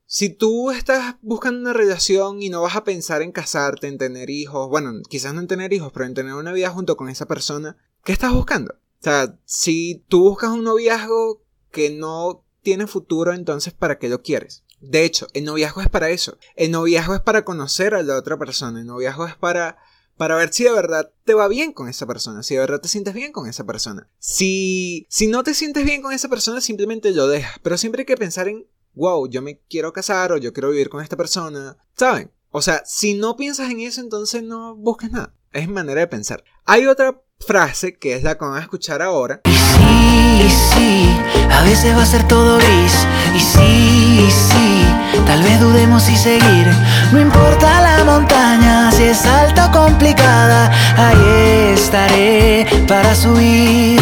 Si 0.06 0.30
tú 0.30 0.72
estás 0.72 1.18
buscando 1.22 1.60
una 1.60 1.74
relación 1.74 2.42
y 2.42 2.48
no 2.48 2.62
vas 2.62 2.78
a 2.78 2.86
pensar 2.86 3.22
en 3.22 3.34
casarte, 3.34 3.88
en 3.88 3.98
tener 3.98 4.30
hijos, 4.30 4.70
bueno, 4.70 4.94
quizás 5.10 5.34
no 5.34 5.42
en 5.42 5.48
tener 5.48 5.74
hijos, 5.74 5.92
pero 5.92 6.06
en 6.06 6.14
tener 6.14 6.36
una 6.36 6.54
vida 6.54 6.70
junto 6.70 6.96
con 6.96 7.10
esa 7.10 7.26
persona, 7.26 7.76
¿qué 8.06 8.14
estás 8.14 8.32
buscando? 8.32 8.74
O 8.74 9.04
sea, 9.04 9.38
si 9.44 10.06
tú 10.08 10.22
buscas 10.22 10.52
un 10.52 10.64
noviazgo 10.64 11.44
que 11.70 11.90
no 11.90 12.46
tiene 12.62 12.88
futuro, 12.88 13.34
entonces 13.34 13.74
¿para 13.74 14.00
qué 14.00 14.08
lo 14.08 14.22
quieres? 14.22 14.64
De 14.80 15.04
hecho, 15.04 15.28
el 15.34 15.44
noviazgo 15.44 15.82
es 15.82 15.90
para 15.90 16.12
eso. 16.12 16.38
El 16.56 16.72
noviazgo 16.72 17.14
es 17.14 17.22
para 17.22 17.44
conocer 17.44 17.94
a 17.94 18.04
la 18.04 18.16
otra 18.16 18.38
persona. 18.38 18.80
El 18.80 18.86
noviazgo 18.86 19.26
es 19.28 19.36
para 19.36 19.78
para 20.18 20.36
ver 20.36 20.54
si 20.54 20.64
de 20.64 20.72
verdad 20.72 21.12
te 21.24 21.34
va 21.34 21.48
bien 21.48 21.74
con 21.74 21.90
esa 21.90 22.06
persona, 22.06 22.44
si 22.44 22.56
de 22.56 22.62
verdad 22.62 22.80
te 22.80 22.88
sientes 22.88 23.14
bien 23.14 23.32
con 23.32 23.48
esa 23.48 23.66
persona. 23.66 24.10
Si, 24.20 25.08
si 25.10 25.28
no 25.28 25.44
te 25.44 25.54
sientes 25.54 25.86
bien 25.86 26.02
con 26.02 26.14
esa 26.14 26.30
persona, 26.30 26.62
simplemente 26.62 27.12
lo 27.12 27.28
dejas. 27.28 27.60
Pero 27.62 27.78
siempre 27.78 28.02
hay 28.02 28.06
que 28.06 28.18
pensar 28.18 28.48
en, 28.48 28.68
wow, 28.94 29.28
yo 29.28 29.42
me 29.42 29.60
quiero 29.70 29.94
casar 29.94 30.32
o 30.32 30.38
yo 30.38 30.54
quiero 30.54 30.70
vivir 30.70 30.90
con 30.90 31.04
esta 31.04 31.18
persona. 31.18 31.78
¿Saben? 31.98 32.32
O 32.52 32.62
sea, 32.62 32.84
si 32.86 33.14
no 33.14 33.36
piensas 33.36 33.70
en 33.70 33.82
eso, 33.82 34.02
entonces 34.02 34.42
no 34.42 34.76
busques 34.76 35.12
nada. 35.12 35.34
Es 35.52 35.68
manera 35.68 36.02
de 36.02 36.08
pensar. 36.08 36.44
Hay 36.66 36.88
otra 36.88 37.22
frase 37.46 37.98
que 37.98 38.16
es 38.16 38.24
la 38.24 38.38
que 38.38 38.46
van 38.46 38.56
a 38.56 38.62
escuchar 38.62 39.02
ahora. 39.02 39.42
Y 39.46 39.50
sí, 39.52 40.50
sí, 40.74 41.10
a 41.50 41.64
veces 41.64 41.96
va 41.96 42.04
a 42.04 42.06
ser 42.06 42.28
todo 42.28 42.58
gris. 42.58 43.08
Y 43.36 43.40
sí, 43.40 44.30
sí, 44.32 44.95
tal 45.26 45.42
vez 45.44 45.60
dudemos 45.60 46.10
y 46.10 46.16
seguir. 46.16 46.68
No 47.12 47.20
importa 47.20 47.82
la 47.82 48.04
montaña, 48.04 48.92
si 48.92 49.04
es 49.04 49.26
alta 49.26 49.68
o 49.68 49.72
complicada, 49.72 50.72
ahí 50.98 51.74
estaré 51.74 52.66
para 52.88 53.16
subir. 53.16 54.00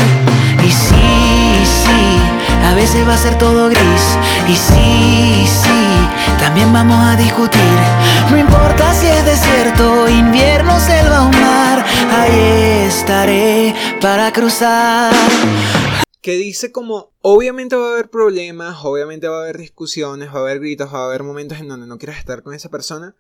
Y 0.64 0.72
sí, 0.72 1.64
sí, 1.64 2.20
a 2.70 2.74
veces 2.74 3.08
va 3.08 3.14
a 3.14 3.18
ser 3.18 3.38
todo 3.38 3.70
gris. 3.70 4.06
Y 4.48 4.56
sí, 4.56 5.48
sí, 5.48 6.08
también 6.40 6.72
vamos 6.74 7.04
a 7.06 7.16
discutir. 7.16 7.62
No 8.30 8.38
importa 8.38 8.94
si 8.94 9.08
es 9.08 9.26
desierto, 9.26 10.08
invierno, 10.10 10.80
selva 10.80 11.24
o 11.24 11.30
mar, 11.30 11.86
ahí 12.20 12.86
estaré 12.88 13.76
para 14.02 14.32
cruzar 14.32 15.12
que 16.24 16.38
dice 16.38 16.72
como, 16.72 17.14
obviamente 17.20 17.76
va 17.76 17.90
a 17.90 17.94
haber 17.94 18.10
problemas, 18.10 18.78
obviamente 18.86 19.28
va 19.28 19.40
a 19.40 19.44
haber 19.44 19.58
discusiones, 19.58 20.30
va 20.30 20.40
a 20.40 20.42
haber 20.44 20.62
gritos, 20.62 20.92
va 20.92 21.00
a 21.00 21.06
haber 21.08 21.22
momentos 21.22 21.60
en 21.60 21.68
donde 21.68 21.86
no 21.86 21.98
quieras 21.98 22.18
estar 22.18 22.44
con 22.44 22.54
esa 22.54 22.70
persona, 22.70 23.14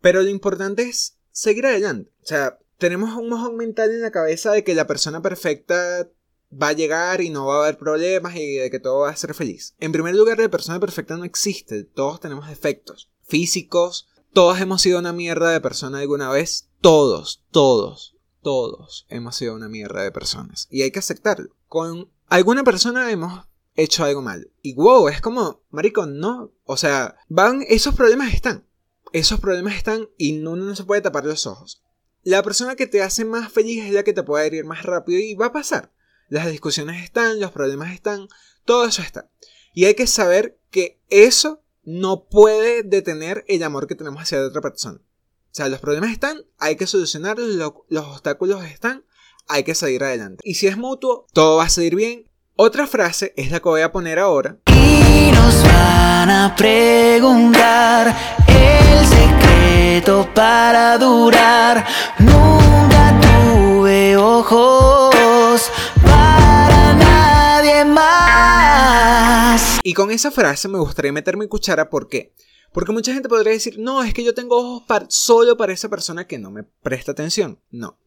pero 0.00 0.22
lo 0.22 0.28
importante 0.30 0.82
es 0.82 1.18
seguir 1.32 1.66
adelante. 1.66 2.12
O 2.22 2.26
sea, 2.26 2.60
tenemos 2.78 3.16
un 3.16 3.28
mojón 3.28 3.56
mental 3.56 3.90
en 3.90 4.02
la 4.02 4.12
cabeza 4.12 4.52
de 4.52 4.62
que 4.62 4.76
la 4.76 4.86
persona 4.86 5.20
perfecta 5.20 6.08
va 6.52 6.68
a 6.68 6.74
llegar 6.74 7.22
y 7.22 7.30
no 7.30 7.46
va 7.46 7.56
a 7.56 7.62
haber 7.64 7.76
problemas 7.76 8.36
y 8.36 8.54
de 8.54 8.70
que 8.70 8.78
todo 8.78 9.00
va 9.00 9.10
a 9.10 9.16
ser 9.16 9.34
feliz. 9.34 9.74
En 9.80 9.90
primer 9.90 10.14
lugar, 10.14 10.38
la 10.38 10.48
persona 10.48 10.78
perfecta 10.78 11.16
no 11.16 11.24
existe, 11.24 11.82
todos 11.82 12.20
tenemos 12.20 12.48
defectos 12.48 13.10
físicos, 13.24 14.06
todos 14.32 14.60
hemos 14.60 14.80
sido 14.80 15.00
una 15.00 15.12
mierda 15.12 15.50
de 15.50 15.60
persona 15.60 15.98
alguna 15.98 16.30
vez, 16.30 16.68
todos, 16.80 17.42
todos, 17.50 18.14
todos 18.42 19.06
hemos 19.08 19.34
sido 19.34 19.56
una 19.56 19.68
mierda 19.68 20.04
de 20.04 20.12
personas 20.12 20.68
y 20.70 20.82
hay 20.82 20.92
que 20.92 21.00
aceptarlo. 21.00 21.56
Con 21.66 22.13
alguna 22.28 22.64
persona 22.64 23.10
hemos 23.10 23.46
hecho 23.74 24.04
algo 24.04 24.22
mal. 24.22 24.50
Y 24.62 24.74
wow, 24.74 25.08
es 25.08 25.20
como, 25.20 25.62
marico, 25.70 26.06
no. 26.06 26.52
O 26.64 26.76
sea, 26.76 27.16
van, 27.28 27.64
esos 27.68 27.94
problemas 27.94 28.32
están. 28.34 28.66
Esos 29.12 29.40
problemas 29.40 29.76
están 29.76 30.08
y 30.18 30.40
uno 30.40 30.56
no 30.56 30.76
se 30.76 30.84
puede 30.84 31.00
tapar 31.00 31.24
los 31.24 31.46
ojos. 31.46 31.82
La 32.22 32.42
persona 32.42 32.74
que 32.74 32.86
te 32.86 33.02
hace 33.02 33.24
más 33.24 33.52
feliz 33.52 33.84
es 33.84 33.92
la 33.92 34.02
que 34.02 34.12
te 34.12 34.22
puede 34.22 34.46
herir 34.46 34.64
más 34.64 34.82
rápido 34.82 35.20
y 35.20 35.34
va 35.34 35.46
a 35.46 35.52
pasar. 35.52 35.92
Las 36.28 36.50
discusiones 36.50 37.04
están, 37.04 37.38
los 37.38 37.52
problemas 37.52 37.92
están, 37.92 38.28
todo 38.64 38.86
eso 38.86 39.02
está. 39.02 39.30
Y 39.74 39.84
hay 39.84 39.94
que 39.94 40.06
saber 40.06 40.58
que 40.70 41.00
eso 41.10 41.62
no 41.82 42.24
puede 42.24 42.82
detener 42.82 43.44
el 43.46 43.62
amor 43.62 43.86
que 43.86 43.94
tenemos 43.94 44.22
hacia 44.22 44.40
otra 44.40 44.62
persona. 44.62 44.98
O 44.98 45.56
sea, 45.56 45.68
los 45.68 45.80
problemas 45.80 46.10
están, 46.10 46.44
hay 46.58 46.76
que 46.76 46.86
solucionarlos, 46.86 47.74
los 47.88 48.04
obstáculos 48.06 48.64
están, 48.64 49.04
hay 49.48 49.64
que 49.64 49.74
salir 49.74 50.02
adelante. 50.04 50.42
Y 50.44 50.54
si 50.54 50.66
es 50.66 50.76
mutuo, 50.76 51.26
todo 51.32 51.58
va 51.58 51.64
a 51.64 51.68
salir 51.68 51.94
bien. 51.94 52.30
Otra 52.56 52.86
frase 52.86 53.32
es 53.36 53.50
la 53.50 53.60
que 53.60 53.68
voy 53.68 53.80
a 53.82 53.90
poner 53.90 54.18
ahora. 54.18 54.58
Y 54.68 55.32
nos 55.32 55.62
van 55.64 56.30
a 56.30 56.54
preguntar 56.56 58.14
el 58.46 59.06
secreto 59.06 60.28
para 60.34 60.96
durar. 60.98 61.84
Nunca 62.20 63.20
tuve 63.20 64.16
ojos 64.16 65.70
para 66.02 66.94
nadie 66.94 67.84
más. 67.84 69.80
Y 69.82 69.94
con 69.94 70.10
esa 70.12 70.30
frase 70.30 70.68
me 70.68 70.78
gustaría 70.78 71.12
meter 71.12 71.36
mi 71.36 71.48
cuchara, 71.48 71.90
¿por 71.90 72.08
qué? 72.08 72.32
Porque 72.72 72.92
mucha 72.92 73.12
gente 73.12 73.28
podría 73.28 73.52
decir, 73.52 73.78
no, 73.78 74.02
es 74.02 74.14
que 74.14 74.24
yo 74.24 74.34
tengo 74.34 74.56
ojos 74.58 74.84
solo 75.08 75.56
para 75.56 75.72
esa 75.72 75.88
persona 75.88 76.26
que 76.26 76.38
no 76.38 76.50
me 76.50 76.62
presta 76.62 77.12
atención. 77.12 77.60
No. 77.70 77.98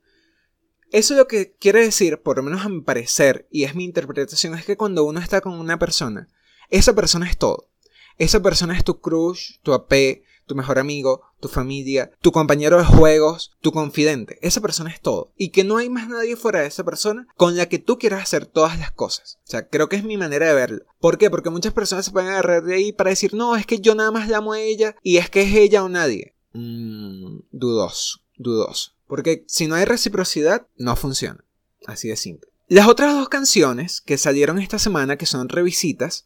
Eso 0.91 1.15
lo 1.15 1.27
que 1.27 1.53
quiere 1.53 1.81
decir, 1.81 2.21
por 2.21 2.37
lo 2.37 2.43
menos 2.43 2.65
a 2.65 2.69
mi 2.69 2.81
parecer, 2.81 3.47
y 3.51 3.63
es 3.63 3.75
mi 3.75 3.83
interpretación, 3.83 4.55
es 4.55 4.65
que 4.65 4.77
cuando 4.77 5.03
uno 5.03 5.19
está 5.19 5.41
con 5.41 5.53
una 5.53 5.79
persona, 5.79 6.29
esa 6.69 6.93
persona 6.93 7.29
es 7.29 7.37
todo. 7.37 7.69
Esa 8.17 8.41
persona 8.41 8.75
es 8.75 8.83
tu 8.83 8.99
crush, 8.99 9.59
tu 9.61 9.73
AP, 9.73 10.23
tu 10.47 10.55
mejor 10.55 10.79
amigo, 10.79 11.21
tu 11.39 11.49
familia, 11.49 12.11
tu 12.21 12.31
compañero 12.31 12.77
de 12.77 12.85
juegos, 12.85 13.51
tu 13.61 13.71
confidente. 13.71 14.39
Esa 14.41 14.61
persona 14.61 14.89
es 14.89 15.01
todo. 15.01 15.33
Y 15.37 15.49
que 15.49 15.63
no 15.63 15.77
hay 15.77 15.89
más 15.89 16.09
nadie 16.09 16.35
fuera 16.35 16.61
de 16.61 16.67
esa 16.67 16.83
persona 16.83 17.27
con 17.35 17.55
la 17.55 17.69
que 17.69 17.77
tú 17.77 17.99
quieras 17.99 18.23
hacer 18.23 18.47
todas 18.47 18.79
las 18.79 18.91
cosas. 18.91 19.39
O 19.43 19.51
sea, 19.51 19.67
creo 19.67 19.89
que 19.89 19.97
es 19.97 20.03
mi 20.03 20.17
manera 20.17 20.47
de 20.47 20.55
verlo. 20.55 20.85
¿Por 20.99 21.17
qué? 21.17 21.29
Porque 21.29 21.51
muchas 21.51 21.73
personas 21.73 22.05
se 22.05 22.11
pueden 22.11 22.29
agarrar 22.29 22.63
de 22.63 22.75
ahí 22.75 22.91
para 22.91 23.11
decir, 23.11 23.33
no, 23.35 23.55
es 23.55 23.65
que 23.67 23.79
yo 23.79 23.93
nada 23.93 24.09
más 24.09 24.27
la 24.29 24.37
amo 24.37 24.53
a 24.53 24.61
ella 24.61 24.95
y 25.03 25.17
es 25.17 25.29
que 25.29 25.41
es 25.43 25.53
ella 25.53 25.83
o 25.83 25.89
nadie. 25.89 26.33
Mmm, 26.53 27.41
dudoso, 27.51 28.21
dudoso. 28.37 28.93
Porque 29.07 29.43
si 29.47 29.67
no 29.67 29.75
hay 29.75 29.85
reciprocidad, 29.85 30.67
no 30.77 30.95
funciona. 30.95 31.43
Así 31.85 32.09
de 32.09 32.17
simple. 32.17 32.49
Las 32.67 32.87
otras 32.87 33.13
dos 33.13 33.29
canciones 33.29 34.01
que 34.01 34.17
salieron 34.17 34.59
esta 34.59 34.79
semana, 34.79 35.17
que 35.17 35.25
son 35.25 35.47
revisitas, 35.47 36.25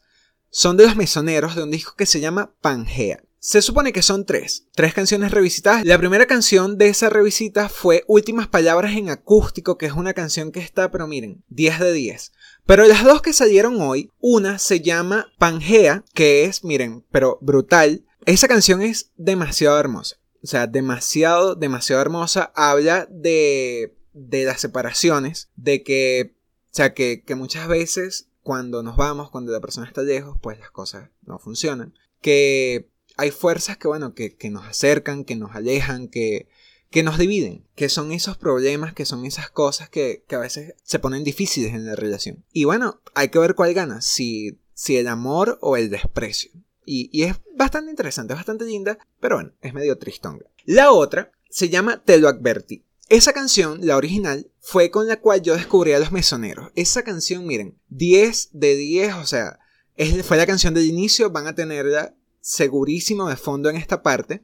son 0.50 0.76
de 0.76 0.86
los 0.86 0.96
mesoneros 0.96 1.56
de 1.56 1.64
un 1.64 1.72
disco 1.72 1.94
que 1.96 2.06
se 2.06 2.20
llama 2.20 2.52
Pangea. 2.62 3.24
Se 3.44 3.64
supone 3.64 3.92
que 3.92 4.04
son 4.04 4.26
tres, 4.26 4.68
tres 4.76 4.94
canciones 4.94 5.32
revisitadas. 5.32 5.84
La 5.84 5.98
primera 5.98 6.28
canción 6.28 6.78
de 6.78 6.90
esa 6.90 7.10
revisita 7.10 7.70
fue 7.70 8.04
Últimas 8.08 8.48
Palabras 8.48 8.96
en 8.96 9.10
Acústico, 9.10 9.80
que 9.80 9.88
es 9.88 9.94
una 9.94 10.14
canción 10.14 10.52
que 10.52 10.60
está, 10.60 10.92
pero 10.92 11.08
miren, 11.08 11.44
10 11.50 11.80
de 11.80 11.94
10. 11.94 12.34
Pero 12.68 12.86
las 12.86 13.04
dos 13.04 13.24
que 13.24 13.34
salieron 13.34 13.82
hoy, 13.82 14.12
una 14.20 14.60
se 14.60 14.82
llama 14.82 15.28
Pangea, 15.40 16.04
que 16.14 16.44
es, 16.44 16.64
miren, 16.64 17.04
pero 17.12 17.40
brutal. 17.42 18.06
Esa 18.26 18.48
canción 18.48 18.84
es 18.84 19.10
demasiado 19.18 19.80
hermosa. 19.80 20.18
O 20.44 20.48
sea, 20.48 20.68
demasiado, 20.68 21.56
demasiado 21.56 22.02
hermosa. 22.02 22.52
Habla 22.56 23.08
de, 23.10 23.96
de 24.14 24.46
las 24.46 24.62
separaciones, 24.62 25.50
de 25.56 25.84
que, 25.84 26.36
o 26.66 26.76
sea, 26.76 26.94
que, 26.94 27.24
que 27.24 27.36
muchas 27.36 27.68
veces 27.68 28.28
cuando 28.42 28.84
nos 28.84 28.98
vamos, 28.98 29.30
cuando 29.30 29.52
la 29.52 29.62
persona 29.62 29.88
está 29.88 30.02
lejos, 30.02 30.38
pues 30.42 30.60
las 30.60 30.72
cosas 30.72 31.10
no 31.22 31.40
funcionan. 31.40 31.94
Que 32.22 32.90
hay 33.18 33.32
fuerzas 33.32 33.78
que, 33.78 33.88
bueno, 33.88 34.14
que, 34.14 34.36
nos 34.50 34.66
acercan, 34.66 35.26
que 35.26 35.36
nos 35.36 35.56
alejan, 35.56 36.08
que, 36.08 36.48
que 36.90 37.04
nos 37.04 37.18
dividen, 37.18 37.66
que 37.76 37.90
son 37.90 38.12
esos 38.12 38.38
problemas, 38.38 38.94
que 38.94 39.06
son 39.06 39.26
esas 39.26 39.50
cosas 39.50 39.90
que, 39.90 40.24
a 40.30 40.38
veces 40.38 40.76
se 40.84 41.00
ponen 41.00 41.24
difíciles 41.24 41.74
en 41.74 41.86
la 41.86 41.96
relación. 41.96 42.44
Y 42.52 42.66
bueno, 42.66 43.02
hay 43.14 43.30
que 43.30 43.40
ver 43.40 43.56
cuál 43.56 43.74
gana, 43.74 44.02
si, 44.02 44.60
si 44.74 44.98
el 44.98 45.08
amor 45.08 45.60
o 45.62 45.78
el 45.78 45.90
desprecio. 45.90 46.52
Y, 46.86 47.10
y, 47.12 47.24
es 47.24 47.36
bastante 47.56 47.92
interesante, 47.92 48.34
es 48.34 48.40
bastante 48.40 48.66
linda, 48.66 48.98
pero 49.20 49.36
bueno, 49.36 49.52
es 49.62 49.74
medio 49.74 49.98
tristonga. 49.98 50.46
La 50.66 50.92
otra 50.92 51.32
se 51.50 51.70
llama 51.70 52.04
Te 52.04 52.18
lo 52.18 52.28
advertí. 52.28 52.86
Esa 53.10 53.34
canción, 53.34 53.86
la 53.86 53.98
original, 53.98 54.50
fue 54.62 54.90
con 54.90 55.06
la 55.06 55.20
cual 55.20 55.42
yo 55.42 55.54
descubrí 55.54 55.92
a 55.92 56.00
los 56.00 56.14
mesoneros. 56.14 56.72
Esa 56.76 57.04
canción, 57.04 57.46
miren, 57.46 57.78
10 57.90 58.52
de 58.54 58.76
10, 58.76 59.16
o 59.16 59.26
sea, 59.26 59.60
es, 59.98 60.26
fue 60.26 60.38
la 60.38 60.46
canción 60.46 60.74
del 60.74 60.86
inicio, 60.86 61.30
van 61.30 61.46
a 61.48 61.54
tenerla 61.54 62.16
segurísimo 62.40 63.28
de 63.28 63.36
fondo 63.36 63.70
en 63.70 63.76
esta 63.76 64.02
parte. 64.02 64.44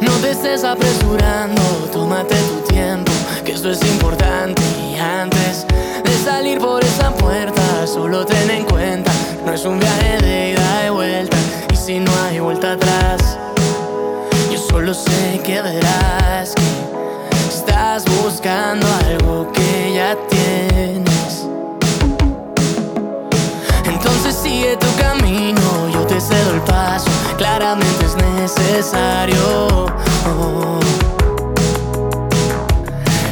No 0.00 0.12
te 0.20 0.32
estés 0.32 0.64
apresurando, 0.64 1.62
tómate 1.92 2.34
tu 2.34 2.72
tiempo, 2.72 3.12
que 3.44 3.52
esto 3.52 3.70
es 3.70 3.82
importante. 3.82 4.60
Y 4.92 4.96
antes 4.96 5.66
de 6.04 6.24
salir 6.24 6.58
por 6.58 6.84
esa 6.84 7.14
puerta, 7.14 7.71
solo 7.86 8.24
ten 8.24 8.50
en 8.50 8.64
cuenta, 8.64 9.12
no 9.44 9.52
es 9.52 9.64
un 9.64 9.78
viaje 9.78 10.18
de 10.18 10.50
ida 10.50 10.86
y 10.86 10.90
vuelta. 10.90 11.36
Y 11.72 11.76
si 11.76 11.98
no 12.00 12.12
hay 12.24 12.40
vuelta 12.40 12.72
atrás, 12.72 13.38
yo 14.50 14.58
solo 14.58 14.94
sé 14.94 15.40
que 15.44 15.60
verás 15.62 16.54
que 16.54 17.48
estás 17.48 18.04
buscando 18.22 18.86
algo 19.08 19.50
que 19.52 19.94
ya 19.94 20.16
tienes. 20.28 21.12
sigue 24.32 24.76
tu 24.76 24.86
camino, 24.96 25.88
yo 25.92 26.06
te 26.06 26.20
cedo 26.20 26.54
el 26.54 26.60
paso, 26.62 27.10
claramente 27.36 28.04
es 28.04 28.16
necesario. 28.16 29.86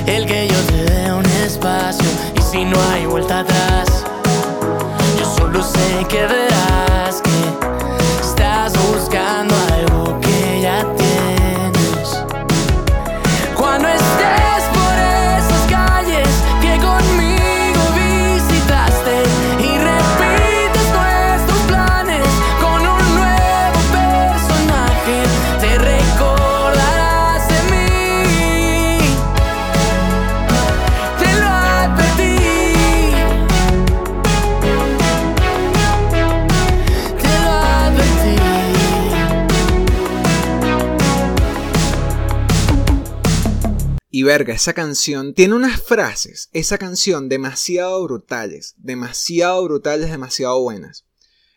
el 0.06 0.26
que 0.26 0.48
yo 0.48 0.60
te 0.66 0.84
dé 0.84 1.12
un 1.12 1.26
espacio, 1.44 2.08
y 2.36 2.42
si 2.42 2.64
no 2.64 2.76
hay 2.92 3.06
vuelta 3.06 3.40
atrás, 3.40 3.59
que 6.04 6.26
verás 6.26 7.20
que 7.20 8.20
estás 8.22 8.72
buscando 8.88 9.54
algo 9.54 9.69
Y 44.20 44.22
verga, 44.22 44.52
esa 44.52 44.74
canción 44.74 45.32
tiene 45.32 45.54
unas 45.54 45.80
frases, 45.80 46.50
esa 46.52 46.76
canción 46.76 47.30
demasiado 47.30 48.04
brutales, 48.04 48.74
demasiado 48.76 49.64
brutales, 49.64 50.10
demasiado 50.10 50.60
buenas. 50.60 51.06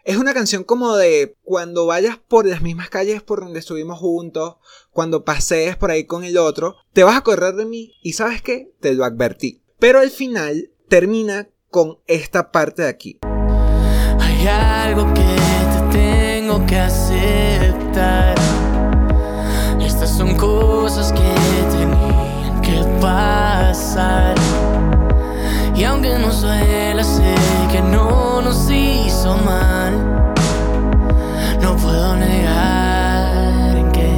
Es 0.06 0.16
una 0.16 0.34
canción 0.34 0.64
como 0.64 0.96
de 0.96 1.36
cuando 1.44 1.86
vayas 1.88 2.18
por 2.26 2.46
las 2.46 2.62
mismas 2.62 2.90
calles 2.90 3.22
por 3.22 3.42
donde 3.42 3.60
estuvimos 3.60 4.00
juntos, 4.00 4.56
cuando 4.92 5.26
pasees 5.26 5.76
por 5.76 5.92
ahí 5.92 6.06
con 6.06 6.24
el 6.24 6.38
otro, 6.38 6.78
te 6.94 7.04
vas 7.04 7.18
a 7.18 7.22
correr 7.22 7.56
de 7.56 7.66
mí 7.66 7.96
y 8.02 8.14
sabes 8.14 8.42
qué, 8.42 8.72
te 8.80 8.94
lo 8.94 9.04
advertí. 9.04 9.62
Pero 9.78 10.00
al 10.00 10.10
final 10.10 10.72
termina 10.88 11.50
con 11.70 12.00
esta 12.08 12.54
parte 12.54 12.84
de 12.84 12.88
aquí. 12.88 13.20
Hay 14.22 14.48
algo 14.48 15.14
que 15.14 15.36
te 15.92 15.98
tengo 15.98 16.66
que 16.66 16.78
aceptar. 16.78 18.36
Estas 19.82 20.16
son 20.16 20.38
cosas 20.38 21.12
que 21.12 21.63
pasar. 23.04 24.36
Y 25.76 25.84
aunque 25.84 26.18
no 26.20 26.32
suela, 26.32 27.04
sé 27.04 27.36
que 27.72 27.82
no 27.82 28.42
nos 28.42 28.70
hizo 28.72 29.36
mal. 29.38 29.94
No 31.62 31.76
puedo 31.76 32.16
negar 32.16 33.76
en 33.76 33.92
que 33.92 34.12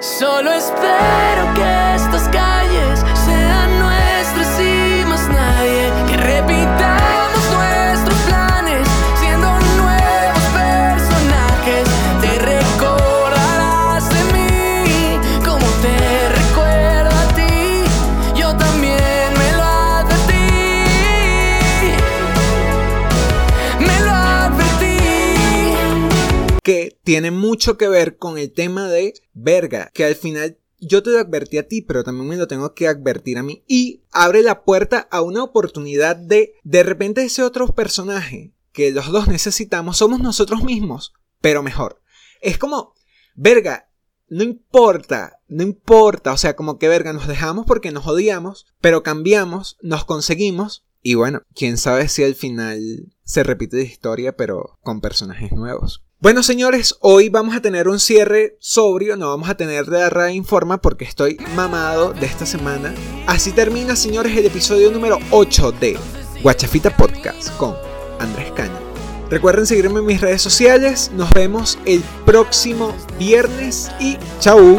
solo 0.00 0.52
espero 0.52 1.29
tiene 27.10 27.32
mucho 27.32 27.76
que 27.76 27.88
ver 27.88 28.18
con 28.18 28.38
el 28.38 28.52
tema 28.52 28.86
de 28.86 29.14
verga, 29.32 29.90
que 29.92 30.04
al 30.04 30.14
final 30.14 30.58
yo 30.78 31.02
te 31.02 31.10
lo 31.10 31.18
advertí 31.18 31.58
a 31.58 31.66
ti, 31.66 31.82
pero 31.82 32.04
también 32.04 32.28
me 32.28 32.36
lo 32.36 32.46
tengo 32.46 32.72
que 32.72 32.86
advertir 32.86 33.36
a 33.36 33.42
mí. 33.42 33.64
Y 33.66 34.04
abre 34.12 34.44
la 34.44 34.62
puerta 34.62 35.08
a 35.10 35.20
una 35.20 35.42
oportunidad 35.42 36.14
de, 36.14 36.54
de 36.62 36.84
repente 36.84 37.24
ese 37.24 37.42
otro 37.42 37.66
personaje 37.74 38.54
que 38.70 38.92
los 38.92 39.10
dos 39.10 39.26
necesitamos 39.26 39.96
somos 39.96 40.20
nosotros 40.20 40.62
mismos, 40.62 41.12
pero 41.40 41.64
mejor. 41.64 42.00
Es 42.40 42.58
como, 42.58 42.94
verga, 43.34 43.90
no 44.28 44.44
importa, 44.44 45.40
no 45.48 45.64
importa, 45.64 46.32
o 46.32 46.36
sea, 46.36 46.54
como 46.54 46.78
que 46.78 46.86
verga, 46.86 47.12
nos 47.12 47.26
dejamos 47.26 47.66
porque 47.66 47.90
nos 47.90 48.06
odiamos, 48.06 48.66
pero 48.80 49.02
cambiamos, 49.02 49.78
nos 49.82 50.04
conseguimos, 50.04 50.86
y 51.02 51.14
bueno, 51.14 51.42
quién 51.56 51.76
sabe 51.76 52.06
si 52.06 52.22
al 52.22 52.36
final 52.36 53.12
se 53.24 53.42
repite 53.42 53.78
la 53.78 53.82
historia, 53.82 54.36
pero 54.36 54.78
con 54.80 55.00
personajes 55.00 55.50
nuevos. 55.50 56.04
Bueno, 56.22 56.42
señores, 56.42 56.96
hoy 57.00 57.30
vamos 57.30 57.56
a 57.56 57.62
tener 57.62 57.88
un 57.88 57.98
cierre 57.98 58.58
sobrio, 58.60 59.16
no 59.16 59.30
vamos 59.30 59.48
a 59.48 59.54
tener 59.54 59.86
de 59.86 60.10
la 60.10 60.30
Informa 60.30 60.78
porque 60.78 61.06
estoy 61.06 61.38
mamado 61.56 62.12
de 62.12 62.26
esta 62.26 62.44
semana. 62.44 62.92
Así 63.26 63.52
termina, 63.52 63.96
señores, 63.96 64.36
el 64.36 64.44
episodio 64.44 64.90
número 64.90 65.18
8 65.30 65.72
de 65.72 65.96
Guachafita 66.42 66.94
Podcast 66.94 67.56
con 67.56 67.74
Andrés 68.18 68.52
Caña. 68.52 68.78
Recuerden 69.30 69.66
seguirme 69.66 70.00
en 70.00 70.06
mis 70.06 70.20
redes 70.20 70.42
sociales. 70.42 71.10
Nos 71.14 71.32
vemos 71.32 71.78
el 71.86 72.02
próximo 72.26 72.94
viernes 73.18 73.90
y 73.98 74.18
chau. 74.40 74.78